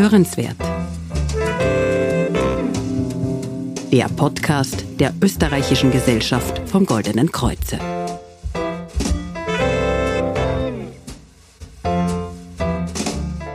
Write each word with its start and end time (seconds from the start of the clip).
Hörenswert. 0.00 0.54
Der 3.90 4.04
Podcast 4.10 4.84
der 5.00 5.12
Österreichischen 5.20 5.90
Gesellschaft 5.90 6.62
vom 6.68 6.86
Goldenen 6.86 7.32
Kreuze. 7.32 7.80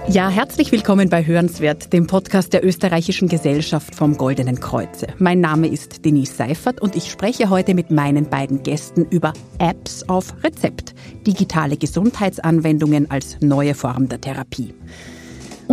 Ja, 0.09 0.27
herzlich 0.27 0.73
willkommen 0.73 1.09
bei 1.09 1.25
Hörenswert, 1.25 1.93
dem 1.93 2.07
Podcast 2.07 2.51
der 2.51 2.65
Österreichischen 2.65 3.29
Gesellschaft 3.29 3.95
vom 3.95 4.17
Goldenen 4.17 4.59
Kreuze. 4.59 5.07
Mein 5.19 5.39
Name 5.39 5.67
ist 5.67 6.03
Denise 6.03 6.35
Seifert 6.35 6.81
und 6.81 6.97
ich 6.97 7.09
spreche 7.09 7.49
heute 7.49 7.73
mit 7.73 7.89
meinen 7.89 8.29
beiden 8.29 8.63
Gästen 8.63 9.05
über 9.05 9.31
Apps 9.59 10.03
auf 10.09 10.33
Rezept, 10.43 10.93
digitale 11.25 11.77
Gesundheitsanwendungen 11.77 13.09
als 13.09 13.37
neue 13.39 13.75
Form 13.75 14.09
der 14.09 14.19
Therapie. 14.19 14.73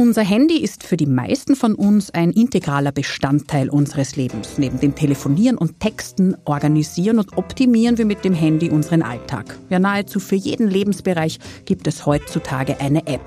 Unser 0.01 0.23
Handy 0.23 0.57
ist 0.57 0.83
für 0.83 0.97
die 0.97 1.05
meisten 1.05 1.55
von 1.55 1.75
uns 1.75 2.11
ein 2.11 2.31
integraler 2.31 2.91
Bestandteil 2.91 3.69
unseres 3.69 4.17
Lebens. 4.17 4.57
Neben 4.57 4.81
dem 4.81 4.95
Telefonieren 4.95 5.59
und 5.59 5.79
Texten 5.79 6.39
organisieren 6.47 7.19
und 7.19 7.37
optimieren 7.37 7.99
wir 7.99 8.07
mit 8.07 8.25
dem 8.25 8.33
Handy 8.33 8.71
unseren 8.71 9.03
Alltag. 9.03 9.59
Ja, 9.69 9.79
nahezu 9.79 10.19
für 10.19 10.37
jeden 10.37 10.69
Lebensbereich 10.69 11.39
gibt 11.67 11.87
es 11.87 12.07
heutzutage 12.07 12.81
eine 12.81 13.07
App. 13.09 13.21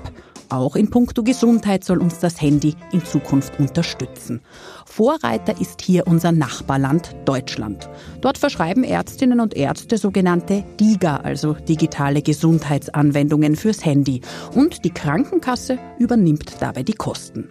Auch 0.54 0.76
in 0.76 0.88
puncto 0.88 1.24
Gesundheit 1.24 1.82
soll 1.82 1.98
uns 1.98 2.20
das 2.20 2.40
Handy 2.40 2.76
in 2.92 3.04
Zukunft 3.04 3.58
unterstützen. 3.58 4.40
Vorreiter 4.86 5.60
ist 5.60 5.82
hier 5.82 6.06
unser 6.06 6.30
Nachbarland 6.30 7.12
Deutschland. 7.24 7.88
Dort 8.20 8.38
verschreiben 8.38 8.84
Ärztinnen 8.84 9.40
und 9.40 9.56
Ärzte 9.56 9.98
sogenannte 9.98 10.62
DIGA, 10.78 11.16
also 11.16 11.54
digitale 11.54 12.22
Gesundheitsanwendungen 12.22 13.56
fürs 13.56 13.84
Handy. 13.84 14.20
Und 14.54 14.84
die 14.84 14.90
Krankenkasse 14.90 15.80
übernimmt 15.98 16.54
dabei 16.60 16.84
die 16.84 16.92
Kosten. 16.94 17.48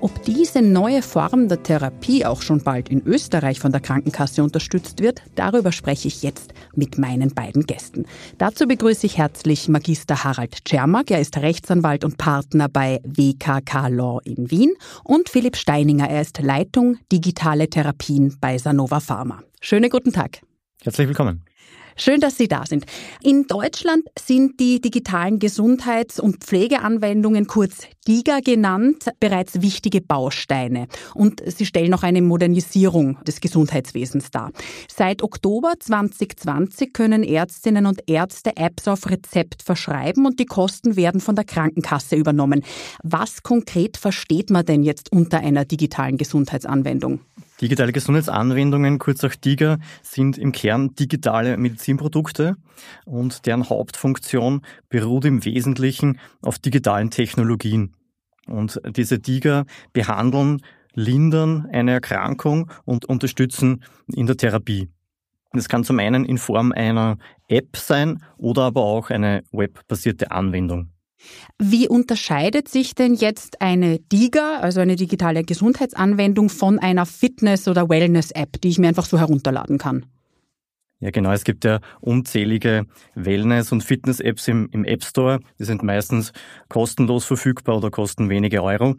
Ob 0.00 0.22
diese 0.22 0.62
neue 0.62 1.02
Form 1.02 1.48
der 1.48 1.60
Therapie 1.64 2.24
auch 2.24 2.42
schon 2.42 2.62
bald 2.62 2.88
in 2.88 3.04
Österreich 3.04 3.58
von 3.58 3.72
der 3.72 3.80
Krankenkasse 3.80 4.44
unterstützt 4.44 5.00
wird, 5.00 5.22
darüber 5.34 5.72
spreche 5.72 6.06
ich 6.06 6.22
jetzt 6.22 6.54
mit 6.76 6.98
meinen 6.98 7.34
beiden 7.34 7.66
Gästen. 7.66 8.06
Dazu 8.38 8.68
begrüße 8.68 9.06
ich 9.06 9.18
herzlich 9.18 9.68
Magister 9.68 10.22
Harald 10.22 10.64
Czermak. 10.64 11.10
Er 11.10 11.20
ist 11.20 11.36
Rechtsanwalt 11.36 12.04
und 12.04 12.16
Partner 12.16 12.68
bei 12.68 13.00
WKK 13.02 13.88
Law 13.88 14.20
in 14.22 14.52
Wien 14.52 14.72
und 15.02 15.28
Philipp 15.28 15.56
Steininger. 15.56 16.08
Er 16.08 16.22
ist 16.22 16.40
Leitung 16.40 16.98
digitale 17.10 17.68
Therapien 17.68 18.36
bei 18.40 18.56
Sanova 18.56 19.00
Pharma. 19.00 19.42
Schönen 19.60 19.90
guten 19.90 20.12
Tag. 20.12 20.42
Herzlich 20.84 21.08
willkommen. 21.08 21.42
Schön, 22.00 22.20
dass 22.20 22.36
Sie 22.36 22.46
da 22.46 22.64
sind. 22.64 22.86
In 23.24 23.48
Deutschland 23.48 24.04
sind 24.16 24.60
die 24.60 24.80
digitalen 24.80 25.40
Gesundheits- 25.40 26.20
und 26.20 26.44
Pflegeanwendungen, 26.44 27.48
kurz 27.48 27.88
DIGA 28.06 28.38
genannt, 28.38 29.10
bereits 29.18 29.62
wichtige 29.62 30.00
Bausteine. 30.00 30.86
Und 31.14 31.42
sie 31.44 31.66
stellen 31.66 31.92
auch 31.92 32.04
eine 32.04 32.22
Modernisierung 32.22 33.18
des 33.24 33.40
Gesundheitswesens 33.40 34.30
dar. 34.30 34.52
Seit 34.88 35.24
Oktober 35.24 35.74
2020 35.76 36.92
können 36.92 37.24
Ärztinnen 37.24 37.84
und 37.84 38.08
Ärzte 38.08 38.56
Apps 38.56 38.86
auf 38.86 39.10
Rezept 39.10 39.64
verschreiben 39.64 40.24
und 40.24 40.38
die 40.38 40.46
Kosten 40.46 40.94
werden 40.94 41.20
von 41.20 41.34
der 41.34 41.44
Krankenkasse 41.44 42.14
übernommen. 42.14 42.62
Was 43.02 43.42
konkret 43.42 43.96
versteht 43.96 44.50
man 44.50 44.64
denn 44.64 44.84
jetzt 44.84 45.10
unter 45.10 45.40
einer 45.40 45.64
digitalen 45.64 46.16
Gesundheitsanwendung? 46.16 47.20
Digitale 47.60 47.92
Gesundheitsanwendungen, 47.92 48.98
kurz 48.98 49.24
auch 49.24 49.34
DIGA, 49.34 49.78
sind 50.02 50.38
im 50.38 50.52
Kern 50.52 50.94
digitale 50.94 51.56
Medizinprodukte 51.56 52.56
und 53.04 53.46
deren 53.46 53.68
Hauptfunktion 53.68 54.62
beruht 54.88 55.24
im 55.24 55.44
Wesentlichen 55.44 56.20
auf 56.40 56.58
digitalen 56.58 57.10
Technologien. 57.10 57.94
Und 58.46 58.80
diese 58.96 59.18
DIGA 59.18 59.64
behandeln, 59.92 60.62
lindern 60.94 61.68
eine 61.72 61.92
Erkrankung 61.92 62.70
und 62.84 63.04
unterstützen 63.06 63.84
in 64.12 64.26
der 64.26 64.36
Therapie. 64.36 64.88
Das 65.52 65.68
kann 65.68 65.84
zum 65.84 65.98
einen 65.98 66.24
in 66.24 66.38
Form 66.38 66.72
einer 66.72 67.18
App 67.48 67.76
sein 67.76 68.22
oder 68.36 68.62
aber 68.62 68.82
auch 68.82 69.10
eine 69.10 69.42
webbasierte 69.50 70.30
Anwendung. 70.30 70.90
Wie 71.58 71.88
unterscheidet 71.88 72.68
sich 72.68 72.94
denn 72.94 73.14
jetzt 73.14 73.60
eine 73.60 73.98
DIGA, 73.98 74.58
also 74.60 74.80
eine 74.80 74.96
digitale 74.96 75.42
Gesundheitsanwendung, 75.42 76.48
von 76.48 76.78
einer 76.78 77.06
Fitness- 77.06 77.68
oder 77.68 77.88
Wellness-App, 77.88 78.60
die 78.60 78.68
ich 78.68 78.78
mir 78.78 78.88
einfach 78.88 79.06
so 79.06 79.18
herunterladen 79.18 79.78
kann? 79.78 80.06
Ja, 81.00 81.10
genau. 81.10 81.30
Es 81.30 81.44
gibt 81.44 81.64
ja 81.64 81.80
unzählige 82.00 82.86
Wellness- 83.14 83.72
und 83.72 83.84
Fitness-Apps 83.84 84.48
im, 84.48 84.68
im 84.72 84.84
App 84.84 85.04
Store. 85.04 85.40
Die 85.58 85.64
sind 85.64 85.82
meistens 85.82 86.32
kostenlos 86.68 87.24
verfügbar 87.24 87.76
oder 87.76 87.90
kosten 87.90 88.28
wenige 88.30 88.62
Euro. 88.62 88.96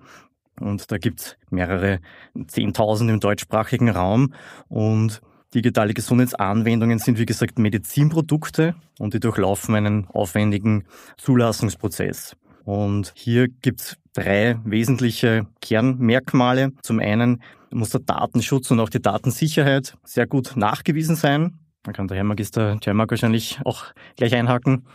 Und 0.59 0.91
da 0.91 0.97
gibt's 0.97 1.37
mehrere 1.49 1.99
Zehntausend 2.47 3.09
im 3.09 3.19
deutschsprachigen 3.19 3.89
Raum. 3.89 4.33
Und 4.69 5.21
digitale 5.53 5.93
Gesundheitsanwendungen 5.93 6.99
sind, 6.99 7.19
wie 7.19 7.25
gesagt, 7.25 7.59
Medizinprodukte 7.59 8.75
und 8.99 9.13
die 9.13 9.19
durchlaufen 9.19 9.75
einen 9.75 10.07
aufwendigen 10.07 10.85
Zulassungsprozess. 11.17 12.35
Und 12.65 13.13
hier 13.15 13.47
gibt's 13.47 13.97
drei 14.13 14.59
wesentliche 14.63 15.47
Kernmerkmale. 15.61 16.71
Zum 16.83 16.99
einen 16.99 17.41
muss 17.71 17.89
der 17.89 18.01
Datenschutz 18.01 18.69
und 18.71 18.79
auch 18.79 18.89
die 18.89 19.01
Datensicherheit 19.01 19.97
sehr 20.03 20.27
gut 20.27 20.53
nachgewiesen 20.55 21.15
sein. 21.15 21.59
Da 21.83 21.93
kann 21.93 22.07
der 22.07 22.17
Herr 22.17 22.25
Magister 22.25 22.77
Czermak 22.81 23.09
wahrscheinlich 23.09 23.59
auch 23.63 23.85
gleich 24.17 24.35
einhaken. 24.35 24.85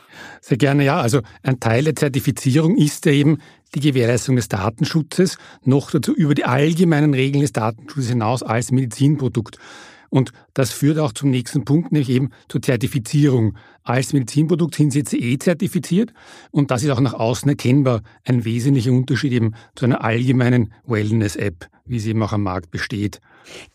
Sehr 0.41 0.59
gerne, 0.59 0.85
ja. 0.85 1.01
Also 1.01 1.23
ein 1.43 1.59
Teil 1.59 1.85
der 1.85 1.97
Zertifizierung 1.97 2.77
ist 2.77 3.07
ja 3.07 3.13
eben 3.13 3.39
die 3.75 3.81
Gewährleistung 3.81 4.37
des 4.37 4.49
Datenschutzes, 4.49 5.39
noch 5.65 5.91
dazu 5.91 6.15
über 6.15 6.35
die 6.35 6.45
allgemeinen 6.45 7.15
Regeln 7.15 7.41
des 7.41 7.53
Datenschutzes 7.53 8.11
hinaus 8.11 8.43
als 8.43 8.71
Medizinprodukt. 8.71 9.59
Und 10.11 10.33
das 10.55 10.71
führt 10.71 10.99
auch 10.99 11.13
zum 11.13 11.31
nächsten 11.31 11.65
Punkt, 11.65 11.93
nämlich 11.93 12.11
eben 12.11 12.31
zur 12.49 12.63
Zertifizierung. 12.63 13.57
Als 13.83 14.13
Medizinprodukt 14.13 14.75
sind 14.75 14.93
sie 14.93 15.01
jetzt 15.01 15.15
eh 15.15 15.39
zertifiziert 15.39 16.13
und 16.51 16.71
das 16.71 16.83
ist 16.83 16.91
auch 16.91 17.01
nach 17.01 17.15
außen 17.15 17.49
erkennbar 17.49 18.03
ein 18.25 18.45
wesentlicher 18.45 18.93
Unterschied 18.93 19.33
eben 19.33 19.55
zu 19.75 19.85
einer 19.85 20.03
allgemeinen 20.03 20.73
Wellness-App, 20.87 21.69
wie 21.85 22.01
sie 22.01 22.11
eben 22.11 22.23
auch 22.23 22.33
am 22.33 22.43
Markt 22.43 22.71
besteht. 22.71 23.21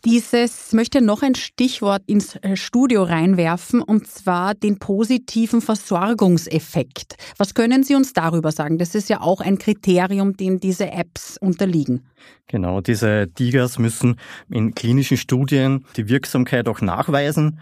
Dieses 0.04 0.72
möchte 0.72 1.00
noch 1.00 1.22
ein 1.22 1.34
Stichwort 1.34 2.02
ins 2.06 2.36
äh, 2.36 2.56
Studio 2.56 3.02
reinwerfen, 3.02 3.82
und 3.82 4.06
zwar 4.06 4.54
den 4.54 4.78
positiven 4.78 5.60
Versorgungseffekt. 5.60 7.16
Was 7.36 7.54
können 7.54 7.82
Sie 7.82 7.94
uns 7.94 8.12
darüber 8.12 8.52
sagen? 8.52 8.78
Das 8.78 8.94
ist 8.94 9.08
ja 9.08 9.20
auch 9.20 9.40
ein 9.40 9.58
Kriterium, 9.58 10.36
dem 10.36 10.60
diese 10.60 10.90
Apps 10.90 11.36
unterliegen. 11.38 12.06
Genau, 12.48 12.80
diese 12.80 13.26
DIGAs 13.28 13.78
müssen 13.78 14.16
in 14.50 14.74
klinischen 14.74 15.16
Studien 15.16 15.84
die 15.96 16.08
Wirksamkeit 16.08 16.68
auch 16.68 16.80
nachweisen. 16.80 17.60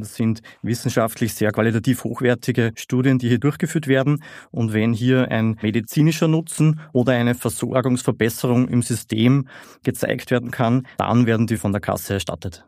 Das 0.00 0.14
sind 0.14 0.42
wissenschaftlich 0.62 1.34
sehr 1.34 1.52
qualitativ 1.52 2.04
hochwertige 2.04 2.72
Studien, 2.76 3.18
die 3.18 3.28
hier 3.28 3.38
durchgeführt 3.38 3.86
werden. 3.86 4.22
Und 4.50 4.72
wenn 4.72 4.92
hier 4.92 5.30
ein 5.30 5.58
medizinischer 5.62 6.28
Nutzen 6.28 6.80
oder 6.92 7.12
eine 7.12 7.34
Versorgungsverbesserung 7.34 8.68
im 8.68 8.82
System 8.82 9.48
gezeigt 9.82 10.30
werden 10.30 10.50
kann, 10.50 10.86
dann 10.98 11.26
werden 11.26 11.46
die 11.46 11.56
von 11.56 11.72
der 11.72 11.80
Kasse 11.80 12.14
erstattet. 12.14 12.64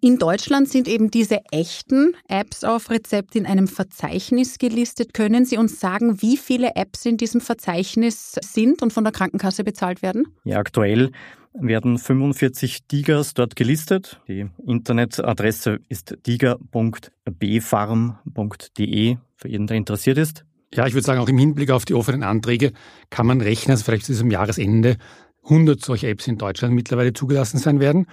In 0.00 0.18
Deutschland 0.18 0.68
sind 0.68 0.88
eben 0.88 1.10
diese 1.10 1.40
echten 1.50 2.14
Apps 2.28 2.64
auf 2.64 2.90
Rezept 2.90 3.34
in 3.34 3.46
einem 3.46 3.66
Verzeichnis 3.66 4.58
gelistet. 4.58 5.14
Können 5.14 5.44
Sie 5.44 5.56
uns 5.56 5.80
sagen, 5.80 6.20
wie 6.20 6.36
viele 6.36 6.76
Apps 6.76 7.06
in 7.06 7.16
diesem 7.16 7.40
Verzeichnis 7.40 8.32
sind 8.42 8.82
und 8.82 8.92
von 8.92 9.04
der 9.04 9.12
Krankenkasse 9.12 9.64
bezahlt 9.64 10.02
werden? 10.02 10.26
Ja, 10.44 10.58
aktuell 10.58 11.10
werden 11.54 11.98
45 11.98 12.86
Digas 12.86 13.34
dort 13.34 13.56
gelistet. 13.56 14.20
Die 14.28 14.46
Internetadresse 14.66 15.80
ist 15.88 16.16
diga.bfarm.de 16.26 19.16
für 19.36 19.48
jeden, 19.48 19.66
der 19.66 19.76
interessiert 19.76 20.18
ist. 20.18 20.44
Ja, 20.72 20.86
ich 20.86 20.94
würde 20.94 21.06
sagen, 21.06 21.20
auch 21.20 21.28
im 21.28 21.38
Hinblick 21.38 21.70
auf 21.70 21.84
die 21.84 21.94
offenen 21.94 22.22
Anträge 22.24 22.72
kann 23.08 23.26
man 23.26 23.40
rechnen, 23.40 23.74
dass 23.74 23.82
vielleicht 23.82 24.04
zu 24.06 24.12
diesem 24.12 24.30
Jahresende 24.30 24.96
100 25.44 25.80
solche 25.80 26.08
Apps 26.08 26.26
in 26.26 26.38
Deutschland 26.38 26.74
mittlerweile 26.74 27.12
zugelassen 27.12 27.58
sein 27.58 27.78
werden. 27.78 28.06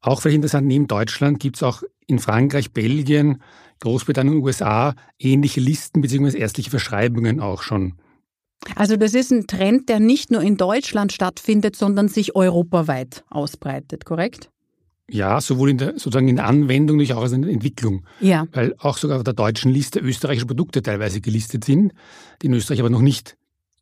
Auch 0.00 0.20
vielleicht 0.20 0.36
interessant, 0.36 0.68
neben 0.68 0.86
Deutschland 0.86 1.40
gibt 1.40 1.56
es 1.56 1.64
auch 1.64 1.82
in 2.06 2.20
Frankreich, 2.20 2.72
Belgien, 2.72 3.42
Großbritannien 3.80 4.36
und 4.36 4.42
USA 4.42 4.94
ähnliche 5.18 5.60
Listen 5.60 6.00
bzw. 6.00 6.38
ärztliche 6.38 6.70
Verschreibungen 6.70 7.40
auch 7.40 7.62
schon. 7.62 7.94
Also 8.74 8.96
das 8.96 9.14
ist 9.14 9.30
ein 9.30 9.46
Trend, 9.46 9.88
der 9.88 10.00
nicht 10.00 10.30
nur 10.30 10.42
in 10.42 10.56
Deutschland 10.56 11.12
stattfindet, 11.12 11.76
sondern 11.76 12.08
sich 12.08 12.34
europaweit 12.34 13.24
ausbreitet, 13.30 14.04
korrekt? 14.04 14.50
Ja, 15.10 15.40
sowohl 15.40 15.70
in 15.70 15.78
der, 15.78 15.92
sozusagen 15.92 16.28
in 16.28 16.36
der 16.36 16.46
Anwendung 16.46 17.00
als 17.00 17.10
auch 17.12 17.32
in 17.32 17.42
der 17.42 17.50
Entwicklung. 17.50 18.04
Ja. 18.20 18.46
Weil 18.52 18.74
auch 18.78 18.98
sogar 18.98 19.18
auf 19.18 19.24
der 19.24 19.32
deutschen 19.32 19.72
Liste 19.72 20.00
österreichische 20.00 20.46
Produkte 20.46 20.82
teilweise 20.82 21.20
gelistet 21.20 21.64
sind, 21.64 21.92
die 22.42 22.46
in 22.46 22.54
Österreich 22.54 22.80
aber 22.80 22.90
noch 22.90 23.00
nicht 23.00 23.36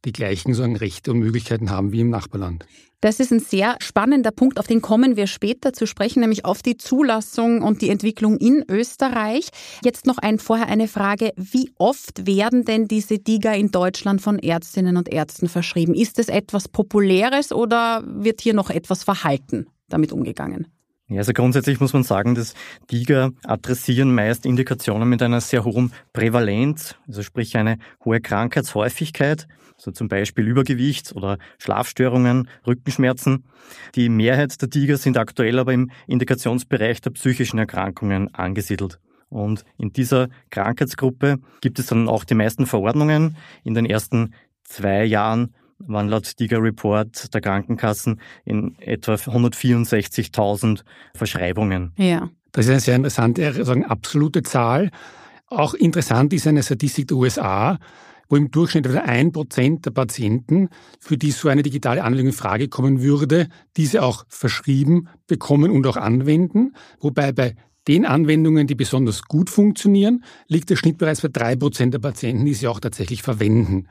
die 0.06 0.12
gleichen 0.12 0.54
sagen, 0.54 0.76
Rechte 0.76 1.10
und 1.10 1.18
Möglichkeiten 1.18 1.70
haben 1.70 1.92
wie 1.92 2.00
im 2.00 2.10
Nachbarland. 2.10 2.64
Das 3.02 3.20
ist 3.20 3.30
ein 3.30 3.40
sehr 3.40 3.76
spannender 3.80 4.30
Punkt, 4.30 4.58
auf 4.58 4.66
den 4.66 4.80
kommen 4.80 5.16
wir 5.16 5.26
später 5.26 5.74
zu 5.74 5.86
sprechen, 5.86 6.20
nämlich 6.20 6.46
auf 6.46 6.62
die 6.62 6.78
Zulassung 6.78 7.60
und 7.60 7.82
die 7.82 7.90
Entwicklung 7.90 8.38
in 8.38 8.64
Österreich. 8.68 9.50
Jetzt 9.84 10.06
noch 10.06 10.16
ein, 10.16 10.38
vorher 10.38 10.68
eine 10.68 10.88
Frage. 10.88 11.32
Wie 11.36 11.72
oft 11.78 12.26
werden 12.26 12.64
denn 12.64 12.88
diese 12.88 13.18
DIGA 13.18 13.52
in 13.52 13.70
Deutschland 13.70 14.22
von 14.22 14.38
Ärztinnen 14.38 14.96
und 14.96 15.12
Ärzten 15.12 15.48
verschrieben? 15.48 15.92
Ist 15.92 16.18
es 16.18 16.28
etwas 16.28 16.68
Populäres 16.68 17.52
oder 17.52 18.02
wird 18.06 18.40
hier 18.40 18.54
noch 18.54 18.70
etwas 18.70 19.04
verhalten 19.04 19.66
damit 19.88 20.12
umgegangen? 20.12 20.66
Ja, 21.08 21.18
also 21.18 21.32
grundsätzlich 21.32 21.78
muss 21.78 21.92
man 21.92 22.02
sagen, 22.02 22.34
dass 22.34 22.54
DIGA 22.90 23.30
adressieren 23.44 24.12
meist 24.12 24.44
Indikationen 24.44 25.08
mit 25.08 25.22
einer 25.22 25.40
sehr 25.40 25.64
hohen 25.64 25.92
Prävalenz, 26.12 26.96
also 27.06 27.22
sprich 27.22 27.56
eine 27.56 27.78
hohe 28.04 28.20
Krankheitshäufigkeit, 28.20 29.46
so 29.76 29.92
zum 29.92 30.08
Beispiel 30.08 30.48
Übergewicht 30.48 31.14
oder 31.14 31.38
Schlafstörungen, 31.58 32.48
Rückenschmerzen. 32.66 33.44
Die 33.94 34.08
Mehrheit 34.08 34.60
der 34.60 34.68
DIGA 34.68 34.96
sind 34.96 35.16
aktuell 35.16 35.60
aber 35.60 35.72
im 35.72 35.92
Indikationsbereich 36.08 37.00
der 37.02 37.10
psychischen 37.10 37.60
Erkrankungen 37.60 38.34
angesiedelt. 38.34 38.98
Und 39.28 39.64
in 39.78 39.92
dieser 39.92 40.28
Krankheitsgruppe 40.50 41.36
gibt 41.60 41.78
es 41.78 41.86
dann 41.86 42.08
auch 42.08 42.24
die 42.24 42.34
meisten 42.34 42.66
Verordnungen. 42.66 43.36
In 43.62 43.74
den 43.74 43.86
ersten 43.86 44.34
zwei 44.64 45.04
Jahren 45.04 45.54
waren 45.78 46.08
laut 46.08 46.38
Diga 46.38 46.58
Report 46.58 47.32
der 47.32 47.40
Krankenkassen 47.40 48.20
in 48.44 48.76
etwa 48.78 49.14
164.000 49.14 50.82
Verschreibungen. 51.14 51.92
Ja. 51.96 52.30
Das 52.52 52.64
ist 52.64 52.70
eine 52.70 52.80
sehr 52.80 52.96
interessante, 52.96 53.64
sagen, 53.64 53.84
absolute 53.84 54.42
Zahl. 54.42 54.90
Auch 55.48 55.74
interessant 55.74 56.32
ist 56.32 56.46
eine 56.46 56.62
Statistik 56.62 57.08
der 57.08 57.18
USA, 57.18 57.78
wo 58.28 58.36
im 58.36 58.50
Durchschnitt 58.50 58.86
etwa 58.86 59.00
ein 59.00 59.32
Prozent 59.32 59.86
der 59.86 59.90
Patienten, 59.90 60.70
für 60.98 61.16
die 61.16 61.30
so 61.30 61.48
eine 61.48 61.62
digitale 61.62 62.02
Anwendung 62.02 62.28
in 62.28 62.32
Frage 62.32 62.68
kommen 62.68 63.02
würde, 63.02 63.48
diese 63.76 64.02
auch 64.02 64.24
verschrieben 64.28 65.08
bekommen 65.26 65.70
und 65.70 65.86
auch 65.86 65.96
anwenden, 65.96 66.74
wobei 66.98 67.32
bei 67.32 67.54
den 67.88 68.04
Anwendungen, 68.04 68.66
die 68.66 68.74
besonders 68.74 69.22
gut 69.22 69.50
funktionieren, 69.50 70.24
liegt 70.48 70.70
der 70.70 70.76
Schnitt 70.76 70.98
bereits 70.98 71.20
bei 71.20 71.28
drei 71.28 71.56
Prozent 71.56 71.94
der 71.94 71.98
Patienten, 71.98 72.44
die 72.44 72.54
sie 72.54 72.68
auch 72.68 72.80
tatsächlich 72.80 73.22
verwenden. 73.22 73.88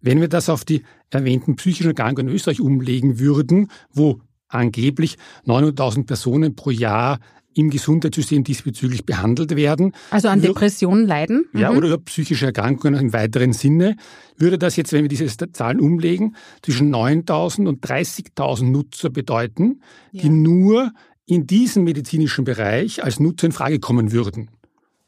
Wenn 0.00 0.20
wir 0.20 0.28
das 0.28 0.48
auf 0.48 0.64
die 0.64 0.82
erwähnten 1.10 1.56
psychischen 1.56 1.88
Erkrankungen 1.88 2.28
in 2.28 2.34
Österreich 2.34 2.60
umlegen 2.60 3.18
würden, 3.18 3.70
wo 3.90 4.20
angeblich 4.48 5.16
900.000 5.46 6.06
Personen 6.06 6.56
pro 6.56 6.70
Jahr 6.70 7.18
im 7.54 7.70
Gesundheitssystem 7.70 8.44
diesbezüglich 8.44 9.04
behandelt 9.04 9.56
werden. 9.56 9.92
Also 10.10 10.28
an 10.28 10.40
Depressionen 10.40 11.06
leiden? 11.06 11.46
Mhm. 11.52 11.60
Ja, 11.60 11.72
oder 11.72 11.98
psychische 11.98 12.46
Erkrankungen 12.46 13.00
im 13.00 13.12
weiteren 13.12 13.52
Sinne. 13.52 13.96
Würde 14.36 14.58
das 14.58 14.76
jetzt, 14.76 14.92
wenn 14.92 15.02
wir 15.02 15.08
diese 15.08 15.26
Zahlen 15.52 15.80
umlegen, 15.80 16.36
zwischen 16.62 16.94
9.000 16.94 17.66
und 17.66 17.84
30.000 17.84 18.64
Nutzer 18.64 19.10
bedeuten, 19.10 19.80
ja. 20.12 20.22
die 20.22 20.28
nur 20.28 20.92
in 21.28 21.46
diesem 21.46 21.84
medizinischen 21.84 22.44
Bereich 22.44 23.04
als 23.04 23.20
Nutzer 23.20 23.46
in 23.46 23.52
Frage 23.52 23.78
kommen 23.78 24.12
würden. 24.12 24.50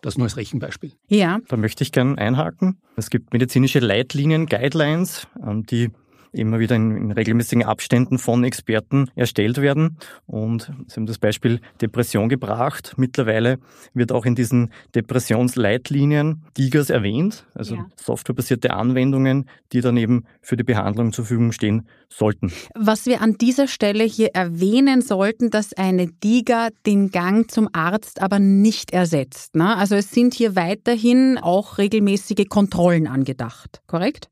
Das 0.03 0.17
nur 0.17 0.27
als 0.27 0.37
Rechenbeispiel. 0.37 0.93
Ja. 1.09 1.41
Da 1.49 1.57
möchte 1.57 1.83
ich 1.83 1.93
gerne 1.93 2.17
einhaken. 2.19 2.79
Es 2.97 3.11
gibt 3.11 3.33
medizinische 3.33 3.81
Leitlinien, 3.81 4.47
Guidelines, 4.47 5.27
ähm, 5.47 5.65
die 5.67 5.91
immer 6.33 6.59
wieder 6.59 6.77
in, 6.77 6.97
in, 6.97 7.13
regelmäßigen 7.13 7.65
Abständen 7.65 8.19
von 8.19 8.45
Experten 8.45 9.11
erstellt 9.15 9.61
werden. 9.61 9.97
Und 10.27 10.73
Sie 10.87 10.97
haben 10.97 11.07
das 11.07 11.19
Beispiel 11.19 11.61
Depression 11.81 12.29
gebracht. 12.29 12.95
Mittlerweile 12.97 13.59
wird 13.95 14.13
auch 14.13 14.25
in 14.25 14.35
diesen 14.35 14.71
Depressionsleitlinien 14.95 16.43
DIGAS 16.57 16.91
erwähnt, 16.91 17.47
also 17.55 17.77
ja. 17.77 17.87
softwarebasierte 17.97 18.73
Anwendungen, 18.73 19.49
die 19.73 19.81
dann 19.81 19.97
eben 19.97 20.25
für 20.41 20.57
die 20.57 20.65
Behandlung 20.65 21.13
zur 21.13 21.25
Verfügung 21.25 21.53
stehen 21.53 21.89
sollten. 22.09 22.53
Was 22.75 23.07
wir 23.07 23.23
an 23.23 23.35
dieser 23.35 23.69
Stelle 23.69 24.05
hier 24.05 24.31
erwähnen 24.35 25.03
sollten, 25.03 25.51
dass 25.51 25.73
eine 25.73 26.09
DIGA 26.09 26.69
den 26.87 27.11
Gang 27.11 27.51
zum 27.51 27.69
Arzt 27.73 28.21
aber 28.21 28.39
nicht 28.39 28.93
ersetzt. 28.93 29.55
Ne? 29.55 29.77
Also 29.77 29.95
es 29.95 30.11
sind 30.11 30.35
hier 30.35 30.57
weiterhin 30.57 31.39
auch 31.39 31.79
regelmäßige 31.79 32.49
Kontrollen 32.49 33.07
angedacht, 33.07 33.83
korrekt? 33.87 34.29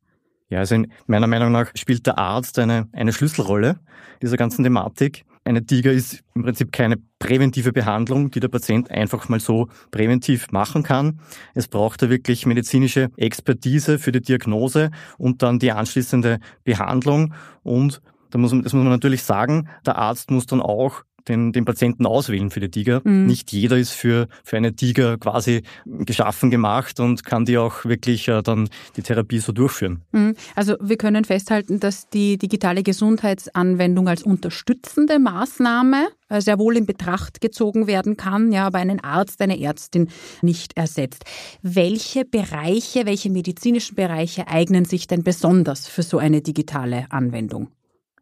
Ja, 0.50 0.60
also 0.60 0.74
in 0.74 0.90
meiner 1.06 1.26
Meinung 1.26 1.52
nach 1.52 1.70
spielt 1.74 2.06
der 2.06 2.18
Arzt 2.18 2.58
eine, 2.58 2.88
eine 2.92 3.12
Schlüsselrolle 3.12 3.80
dieser 4.22 4.36
ganzen 4.36 4.64
Thematik. 4.64 5.24
Eine 5.44 5.64
Tiger 5.64 5.92
ist 5.92 6.22
im 6.34 6.42
Prinzip 6.42 6.72
keine 6.72 6.96
präventive 7.18 7.72
Behandlung, 7.72 8.30
die 8.30 8.40
der 8.40 8.48
Patient 8.48 8.90
einfach 8.90 9.28
mal 9.28 9.40
so 9.40 9.68
präventiv 9.90 10.50
machen 10.50 10.82
kann. 10.82 11.20
Es 11.54 11.68
braucht 11.68 12.02
da 12.02 12.10
wirklich 12.10 12.44
medizinische 12.44 13.10
Expertise 13.16 13.98
für 13.98 14.12
die 14.12 14.20
Diagnose 14.20 14.90
und 15.16 15.42
dann 15.42 15.58
die 15.58 15.72
anschließende 15.72 16.38
Behandlung. 16.64 17.34
Und 17.62 18.00
da 18.30 18.38
muss 18.38 18.50
das 18.50 18.72
muss 18.72 18.72
man 18.74 18.88
natürlich 18.88 19.22
sagen, 19.22 19.68
der 19.86 19.96
Arzt 19.96 20.30
muss 20.30 20.46
dann 20.46 20.60
auch 20.60 21.02
den, 21.28 21.52
den 21.52 21.64
Patienten 21.64 22.06
auswählen 22.06 22.50
für 22.50 22.60
die 22.60 22.70
Tiger. 22.70 23.00
Mhm. 23.04 23.26
Nicht 23.26 23.52
jeder 23.52 23.76
ist 23.76 23.92
für, 23.92 24.28
für 24.44 24.56
eine 24.56 24.74
Tiger 24.74 25.18
quasi 25.18 25.62
geschaffen 25.84 26.50
gemacht 26.50 27.00
und 27.00 27.24
kann 27.24 27.44
die 27.44 27.58
auch 27.58 27.84
wirklich 27.84 28.28
äh, 28.28 28.42
dann 28.42 28.68
die 28.96 29.02
Therapie 29.02 29.38
so 29.38 29.52
durchführen. 29.52 30.02
Mhm. 30.12 30.34
Also 30.54 30.76
wir 30.80 30.96
können 30.96 31.24
festhalten, 31.24 31.80
dass 31.80 32.08
die 32.08 32.38
digitale 32.38 32.82
Gesundheitsanwendung 32.82 34.08
als 34.08 34.22
unterstützende 34.22 35.18
Maßnahme 35.18 36.08
äh, 36.28 36.40
sehr 36.40 36.58
wohl 36.58 36.76
in 36.76 36.86
Betracht 36.86 37.40
gezogen 37.40 37.86
werden 37.86 38.16
kann, 38.16 38.52
ja, 38.52 38.66
aber 38.66 38.78
einen 38.78 39.00
Arzt, 39.00 39.40
eine 39.40 39.60
Ärztin 39.60 40.08
nicht 40.42 40.76
ersetzt. 40.76 41.24
Welche 41.62 42.24
Bereiche, 42.24 43.06
welche 43.06 43.30
medizinischen 43.30 43.94
Bereiche 43.94 44.48
eignen 44.48 44.84
sich 44.84 45.06
denn 45.06 45.22
besonders 45.22 45.88
für 45.88 46.02
so 46.02 46.18
eine 46.18 46.42
digitale 46.42 47.06
Anwendung? 47.10 47.68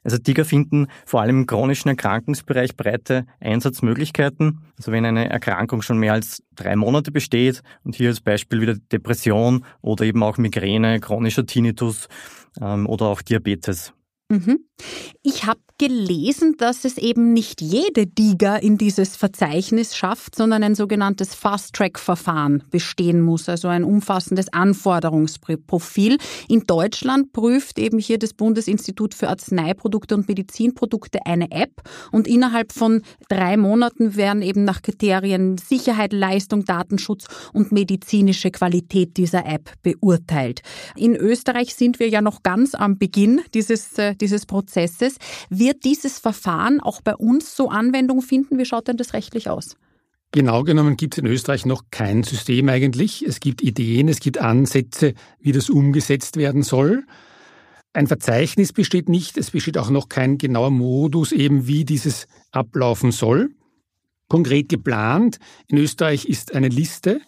Also 0.06 0.18
Tiger 0.18 0.44
finden 0.44 0.86
vor 1.04 1.20
allem 1.20 1.40
im 1.40 1.46
chronischen 1.46 1.88
Erkrankungsbereich 1.88 2.76
breite 2.76 3.26
Einsatzmöglichkeiten. 3.40 4.60
Also 4.78 4.92
wenn 4.92 5.04
eine 5.04 5.28
Erkrankung 5.28 5.82
schon 5.82 5.98
mehr 5.98 6.12
als 6.12 6.44
drei 6.54 6.76
Monate 6.76 7.10
besteht 7.10 7.64
und 7.82 7.96
hier 7.96 8.10
als 8.10 8.20
Beispiel 8.20 8.60
wieder 8.60 8.76
Depression 8.76 9.64
oder 9.82 10.04
eben 10.04 10.22
auch 10.22 10.38
Migräne, 10.38 11.00
chronischer 11.00 11.44
Tinnitus 11.44 12.06
ähm, 12.60 12.86
oder 12.86 13.06
auch 13.06 13.20
Diabetes. 13.20 13.94
Mhm. 14.28 14.60
Ich 15.22 15.44
habe 15.44 15.60
gelesen, 15.78 16.54
dass 16.56 16.84
es 16.84 16.96
eben 16.96 17.32
nicht 17.32 17.60
jede 17.60 18.06
DIGA 18.06 18.56
in 18.56 18.78
dieses 18.78 19.16
Verzeichnis 19.16 19.96
schafft, 19.96 20.34
sondern 20.34 20.62
ein 20.62 20.74
sogenanntes 20.74 21.34
Fast-Track-Verfahren 21.34 22.64
bestehen 22.70 23.20
muss, 23.20 23.48
also 23.48 23.68
ein 23.68 23.84
umfassendes 23.84 24.52
Anforderungsprofil. 24.52 26.18
In 26.48 26.60
Deutschland 26.60 27.32
prüft 27.32 27.78
eben 27.78 27.98
hier 27.98 28.18
das 28.18 28.32
Bundesinstitut 28.32 29.14
für 29.14 29.28
Arzneiprodukte 29.28 30.14
und 30.14 30.28
Medizinprodukte 30.28 31.26
eine 31.26 31.50
App 31.50 31.82
und 32.12 32.26
innerhalb 32.26 32.72
von 32.72 33.02
drei 33.28 33.56
Monaten 33.56 34.16
werden 34.16 34.42
eben 34.42 34.64
nach 34.64 34.80
Kriterien 34.80 35.58
Sicherheit, 35.58 36.12
Leistung, 36.12 36.64
Datenschutz 36.64 37.26
und 37.52 37.72
medizinische 37.72 38.50
Qualität 38.50 39.16
dieser 39.16 39.44
App 39.44 39.72
beurteilt. 39.82 40.62
In 40.96 41.14
Österreich 41.16 41.74
sind 41.74 41.98
wir 41.98 42.08
ja 42.08 42.22
noch 42.22 42.42
ganz 42.42 42.74
am 42.74 42.96
Beginn 42.96 43.40
dieses, 43.52 43.98
äh, 43.98 44.14
dieses 44.14 44.46
Prozesses. 44.46 44.65
Wird 45.50 45.84
dieses 45.84 46.18
Verfahren 46.18 46.80
auch 46.80 47.00
bei 47.00 47.14
uns 47.14 47.56
so 47.56 47.68
Anwendung 47.70 48.22
finden? 48.22 48.58
Wie 48.58 48.64
schaut 48.64 48.88
denn 48.88 48.96
das 48.96 49.12
rechtlich 49.12 49.48
aus? 49.48 49.76
Genau 50.32 50.64
genommen 50.64 50.96
gibt 50.96 51.14
es 51.14 51.18
in 51.18 51.26
Österreich 51.26 51.64
noch 51.64 51.84
kein 51.90 52.22
System 52.22 52.68
eigentlich. 52.68 53.22
Es 53.22 53.40
gibt 53.40 53.62
Ideen, 53.62 54.08
es 54.08 54.20
gibt 54.20 54.38
Ansätze, 54.38 55.14
wie 55.40 55.52
das 55.52 55.70
umgesetzt 55.70 56.36
werden 56.36 56.62
soll. 56.62 57.04
Ein 57.92 58.06
Verzeichnis 58.06 58.74
besteht 58.74 59.08
nicht, 59.08 59.38
es 59.38 59.50
besteht 59.50 59.78
auch 59.78 59.88
noch 59.88 60.10
kein 60.10 60.36
genauer 60.36 60.70
Modus, 60.70 61.32
eben 61.32 61.66
wie 61.66 61.86
dieses 61.86 62.26
ablaufen 62.50 63.12
soll. 63.12 63.50
Konkret 64.28 64.68
geplant 64.68 65.38
in 65.68 65.78
Österreich 65.78 66.26
ist 66.26 66.54
eine 66.54 66.68
Liste 66.68 67.20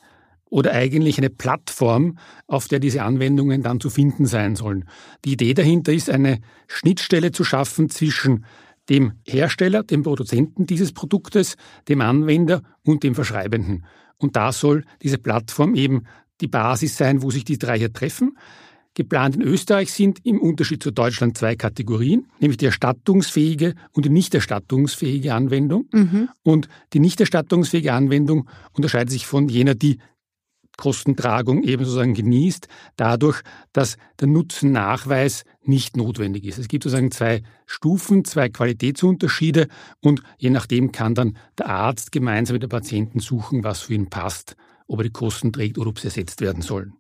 oder 0.50 0.72
eigentlich 0.72 1.18
eine 1.18 1.30
Plattform, 1.30 2.18
auf 2.46 2.68
der 2.68 2.78
diese 2.78 3.02
Anwendungen 3.02 3.62
dann 3.62 3.80
zu 3.80 3.90
finden 3.90 4.26
sein 4.26 4.56
sollen. 4.56 4.84
Die 5.24 5.32
Idee 5.32 5.54
dahinter 5.54 5.92
ist, 5.92 6.10
eine 6.10 6.40
Schnittstelle 6.66 7.32
zu 7.32 7.44
schaffen 7.44 7.90
zwischen 7.90 8.44
dem 8.88 9.12
Hersteller, 9.26 9.82
dem 9.82 10.02
Produzenten 10.02 10.66
dieses 10.66 10.92
Produktes, 10.92 11.56
dem 11.88 12.00
Anwender 12.00 12.62
und 12.84 13.02
dem 13.02 13.14
Verschreibenden. 13.14 13.84
Und 14.16 14.36
da 14.36 14.52
soll 14.52 14.84
diese 15.02 15.18
Plattform 15.18 15.74
eben 15.74 16.04
die 16.40 16.48
Basis 16.48 16.96
sein, 16.96 17.22
wo 17.22 17.30
sich 17.30 17.44
die 17.44 17.58
drei 17.58 17.78
hier 17.78 17.92
treffen. 17.92 18.36
Geplant 18.94 19.36
in 19.36 19.42
Österreich 19.42 19.92
sind 19.92 20.24
im 20.24 20.40
Unterschied 20.40 20.82
zu 20.82 20.90
Deutschland 20.90 21.38
zwei 21.38 21.54
Kategorien, 21.54 22.26
nämlich 22.40 22.56
die 22.56 22.66
erstattungsfähige 22.66 23.74
und 23.92 24.06
die 24.06 24.10
nicht 24.10 24.34
erstattungsfähige 24.34 25.34
Anwendung. 25.34 25.86
Mhm. 25.92 26.28
Und 26.42 26.68
die 26.92 26.98
nicht 26.98 27.20
erstattungsfähige 27.20 27.92
Anwendung 27.92 28.48
unterscheidet 28.72 29.10
sich 29.10 29.26
von 29.26 29.48
jener, 29.48 29.76
die 29.76 29.98
Kostentragung 30.78 31.64
eben 31.64 31.84
sozusagen 31.84 32.14
genießt, 32.14 32.68
dadurch, 32.96 33.42
dass 33.74 33.98
der 34.20 34.28
Nutzennachweis 34.28 35.44
nicht 35.62 35.98
notwendig 35.98 36.46
ist. 36.46 36.58
Es 36.58 36.68
gibt 36.68 36.84
sozusagen 36.84 37.10
zwei 37.10 37.42
Stufen, 37.66 38.24
zwei 38.24 38.48
Qualitätsunterschiede 38.48 39.68
und 40.00 40.22
je 40.38 40.48
nachdem 40.48 40.92
kann 40.92 41.14
dann 41.14 41.36
der 41.58 41.68
Arzt 41.68 42.12
gemeinsam 42.12 42.54
mit 42.54 42.62
der 42.62 42.68
Patienten 42.68 43.20
suchen, 43.20 43.64
was 43.64 43.82
für 43.82 43.94
ihn 43.94 44.08
passt, 44.08 44.56
ob 44.86 45.00
er 45.00 45.04
die 45.04 45.10
Kosten 45.10 45.52
trägt 45.52 45.76
oder 45.76 45.90
ob 45.90 45.98
sie 45.98 46.06
ersetzt 46.06 46.40
werden 46.40 46.62
sollen. 46.62 46.94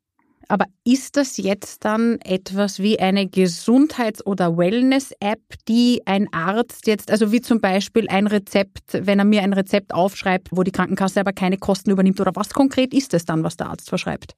Aber 0.50 0.64
ist 0.82 1.16
das 1.16 1.36
jetzt 1.36 1.84
dann 1.84 2.18
etwas 2.22 2.78
wie 2.78 2.98
eine 2.98 3.28
Gesundheits- 3.28 4.24
oder 4.24 4.56
Wellness-App, 4.56 5.42
die 5.68 6.00
ein 6.06 6.32
Arzt 6.32 6.86
jetzt, 6.86 7.10
also 7.10 7.32
wie 7.32 7.42
zum 7.42 7.60
Beispiel 7.60 8.08
ein 8.08 8.26
Rezept, 8.26 8.94
wenn 8.94 9.18
er 9.18 9.26
mir 9.26 9.42
ein 9.42 9.52
Rezept 9.52 9.92
aufschreibt, 9.92 10.48
wo 10.50 10.62
die 10.62 10.72
Krankenkasse 10.72 11.20
aber 11.20 11.34
keine 11.34 11.58
Kosten 11.58 11.90
übernimmt, 11.90 12.18
oder 12.20 12.32
was 12.34 12.48
konkret 12.54 12.94
ist 12.94 13.12
es 13.12 13.26
dann, 13.26 13.44
was 13.44 13.58
der 13.58 13.68
Arzt 13.68 13.90
verschreibt? 13.90 14.34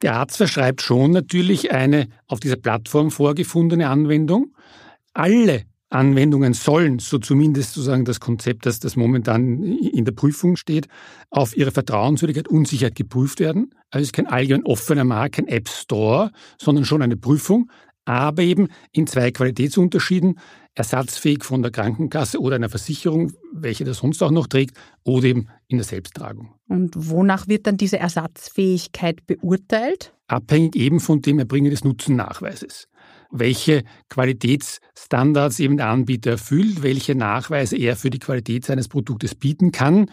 Der 0.00 0.14
Arzt 0.14 0.38
verschreibt 0.38 0.80
schon 0.80 1.10
natürlich 1.10 1.72
eine 1.72 2.08
auf 2.26 2.40
dieser 2.40 2.56
Plattform 2.56 3.10
vorgefundene 3.10 3.88
Anwendung. 3.88 4.54
Alle 5.12 5.64
Anwendungen 5.90 6.52
sollen, 6.52 6.98
so 6.98 7.18
zumindest 7.18 7.74
sozusagen 7.74 8.04
das 8.04 8.20
Konzept, 8.20 8.66
das, 8.66 8.78
das 8.78 8.96
momentan 8.96 9.62
in 9.62 10.04
der 10.04 10.12
Prüfung 10.12 10.56
steht, 10.56 10.86
auf 11.30 11.56
ihre 11.56 11.70
Vertrauenswürdigkeit 11.70 12.48
und 12.48 12.68
Sicherheit 12.68 12.94
geprüft 12.94 13.40
werden. 13.40 13.70
Also 13.90 14.02
es 14.02 14.08
ist 14.08 14.12
kein 14.12 14.26
allgemein 14.26 14.66
offener 14.66 15.04
Markt, 15.04 15.36
kein 15.36 15.48
App 15.48 15.68
Store, 15.68 16.30
sondern 16.60 16.84
schon 16.84 17.00
eine 17.00 17.16
Prüfung, 17.16 17.70
aber 18.04 18.42
eben 18.42 18.68
in 18.92 19.06
zwei 19.06 19.30
Qualitätsunterschieden, 19.30 20.38
ersatzfähig 20.74 21.44
von 21.44 21.62
der 21.62 21.70
Krankenkasse 21.70 22.40
oder 22.40 22.56
einer 22.56 22.68
Versicherung, 22.68 23.32
welche 23.52 23.84
das 23.84 23.98
sonst 23.98 24.22
auch 24.22 24.30
noch 24.30 24.46
trägt, 24.46 24.76
oder 25.04 25.26
eben 25.26 25.48
in 25.66 25.78
der 25.78 25.84
Selbsttragung. 25.84 26.54
Und 26.68 26.92
wonach 26.96 27.48
wird 27.48 27.66
dann 27.66 27.76
diese 27.76 27.98
Ersatzfähigkeit 27.98 29.26
beurteilt? 29.26 30.14
Abhängig 30.26 30.76
eben 30.76 31.00
von 31.00 31.22
dem 31.22 31.38
Erbringen 31.38 31.70
des 31.70 31.84
Nutzennachweises 31.84 32.88
welche 33.30 33.84
Qualitätsstandards 34.08 35.60
eben 35.60 35.76
der 35.76 35.88
Anbieter 35.88 36.32
erfüllt, 36.32 36.82
welche 36.82 37.14
Nachweise 37.14 37.76
er 37.76 37.96
für 37.96 38.10
die 38.10 38.18
Qualität 38.18 38.64
seines 38.64 38.88
Produktes 38.88 39.34
bieten 39.34 39.72
kann 39.72 40.10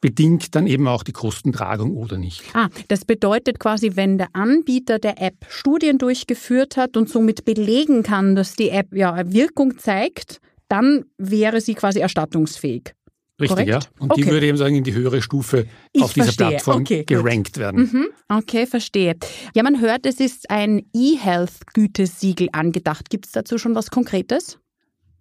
bedingt 0.00 0.54
dann 0.54 0.66
eben 0.66 0.86
auch 0.86 1.02
die 1.02 1.12
Kostentragung 1.12 1.96
oder 1.96 2.18
nicht. 2.18 2.44
Ah, 2.54 2.68
das 2.88 3.04
bedeutet 3.04 3.58
quasi, 3.58 3.92
wenn 3.94 4.18
der 4.18 4.28
Anbieter 4.34 4.98
der 4.98 5.20
App 5.20 5.46
Studien 5.48 5.98
durchgeführt 5.98 6.76
hat 6.76 6.96
und 6.96 7.08
somit 7.08 7.44
belegen 7.44 8.02
kann, 8.02 8.36
dass 8.36 8.54
die 8.54 8.70
App 8.70 8.94
ja 8.94 9.32
Wirkung 9.32 9.78
zeigt, 9.78 10.40
dann 10.68 11.04
wäre 11.18 11.60
sie 11.60 11.74
quasi 11.74 12.00
erstattungsfähig. 12.00 12.95
Richtig, 13.38 13.66
Korrekt? 13.66 13.68
ja. 13.68 13.80
Und 13.98 14.12
okay. 14.12 14.22
die 14.22 14.30
würde 14.30 14.46
eben 14.46 14.56
sagen, 14.56 14.76
in 14.76 14.84
die 14.84 14.94
höhere 14.94 15.20
Stufe 15.20 15.66
ich 15.92 16.02
auf 16.02 16.14
dieser 16.14 16.26
verstehe. 16.26 16.48
Plattform 16.48 16.80
okay, 16.80 17.04
gerankt 17.04 17.54
gut. 17.54 17.58
werden. 17.58 17.82
Mhm. 17.82 18.08
Okay, 18.28 18.66
verstehe. 18.66 19.16
Ja, 19.54 19.62
man 19.62 19.80
hört, 19.80 20.06
es 20.06 20.20
ist 20.20 20.50
ein 20.50 20.86
E-Health-Gütesiegel 20.94 22.48
angedacht. 22.52 23.10
Gibt 23.10 23.26
es 23.26 23.32
dazu 23.32 23.58
schon 23.58 23.74
was 23.74 23.90
Konkretes? 23.90 24.58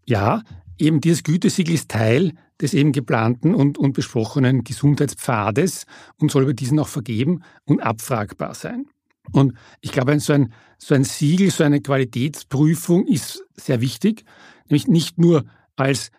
Ja, 0.06 0.44
eben 0.78 1.02
dieses 1.02 1.24
Gütesiegel 1.24 1.76
ist 1.76 1.90
Teil 1.90 2.32
des 2.62 2.74
eben 2.74 2.94
geplanten 2.94 3.54
und, 3.54 3.78
und 3.78 3.94
besprochenen 3.94 4.64
Gesundheitspfades 4.64 5.86
und 6.18 6.32
soll 6.32 6.44
über 6.44 6.54
diesen 6.54 6.80
auch 6.80 6.88
vergeben 6.88 7.44
und 7.66 7.82
abfragbar 7.82 8.54
sein. 8.54 8.86
Und 9.32 9.56
ich 9.82 9.92
glaube, 9.92 10.18
so 10.20 10.32
ein, 10.32 10.54
so 10.78 10.96
ein 10.96 11.04
Siegel, 11.04 11.52
so 11.52 11.64
eine 11.64 11.82
Qualitätsprüfung 11.82 13.08
ist 13.08 13.44
sehr 13.56 13.82
wichtig, 13.82 14.24
nämlich 14.70 14.88
nicht 14.88 15.18
nur 15.18 15.46
als 15.76 16.12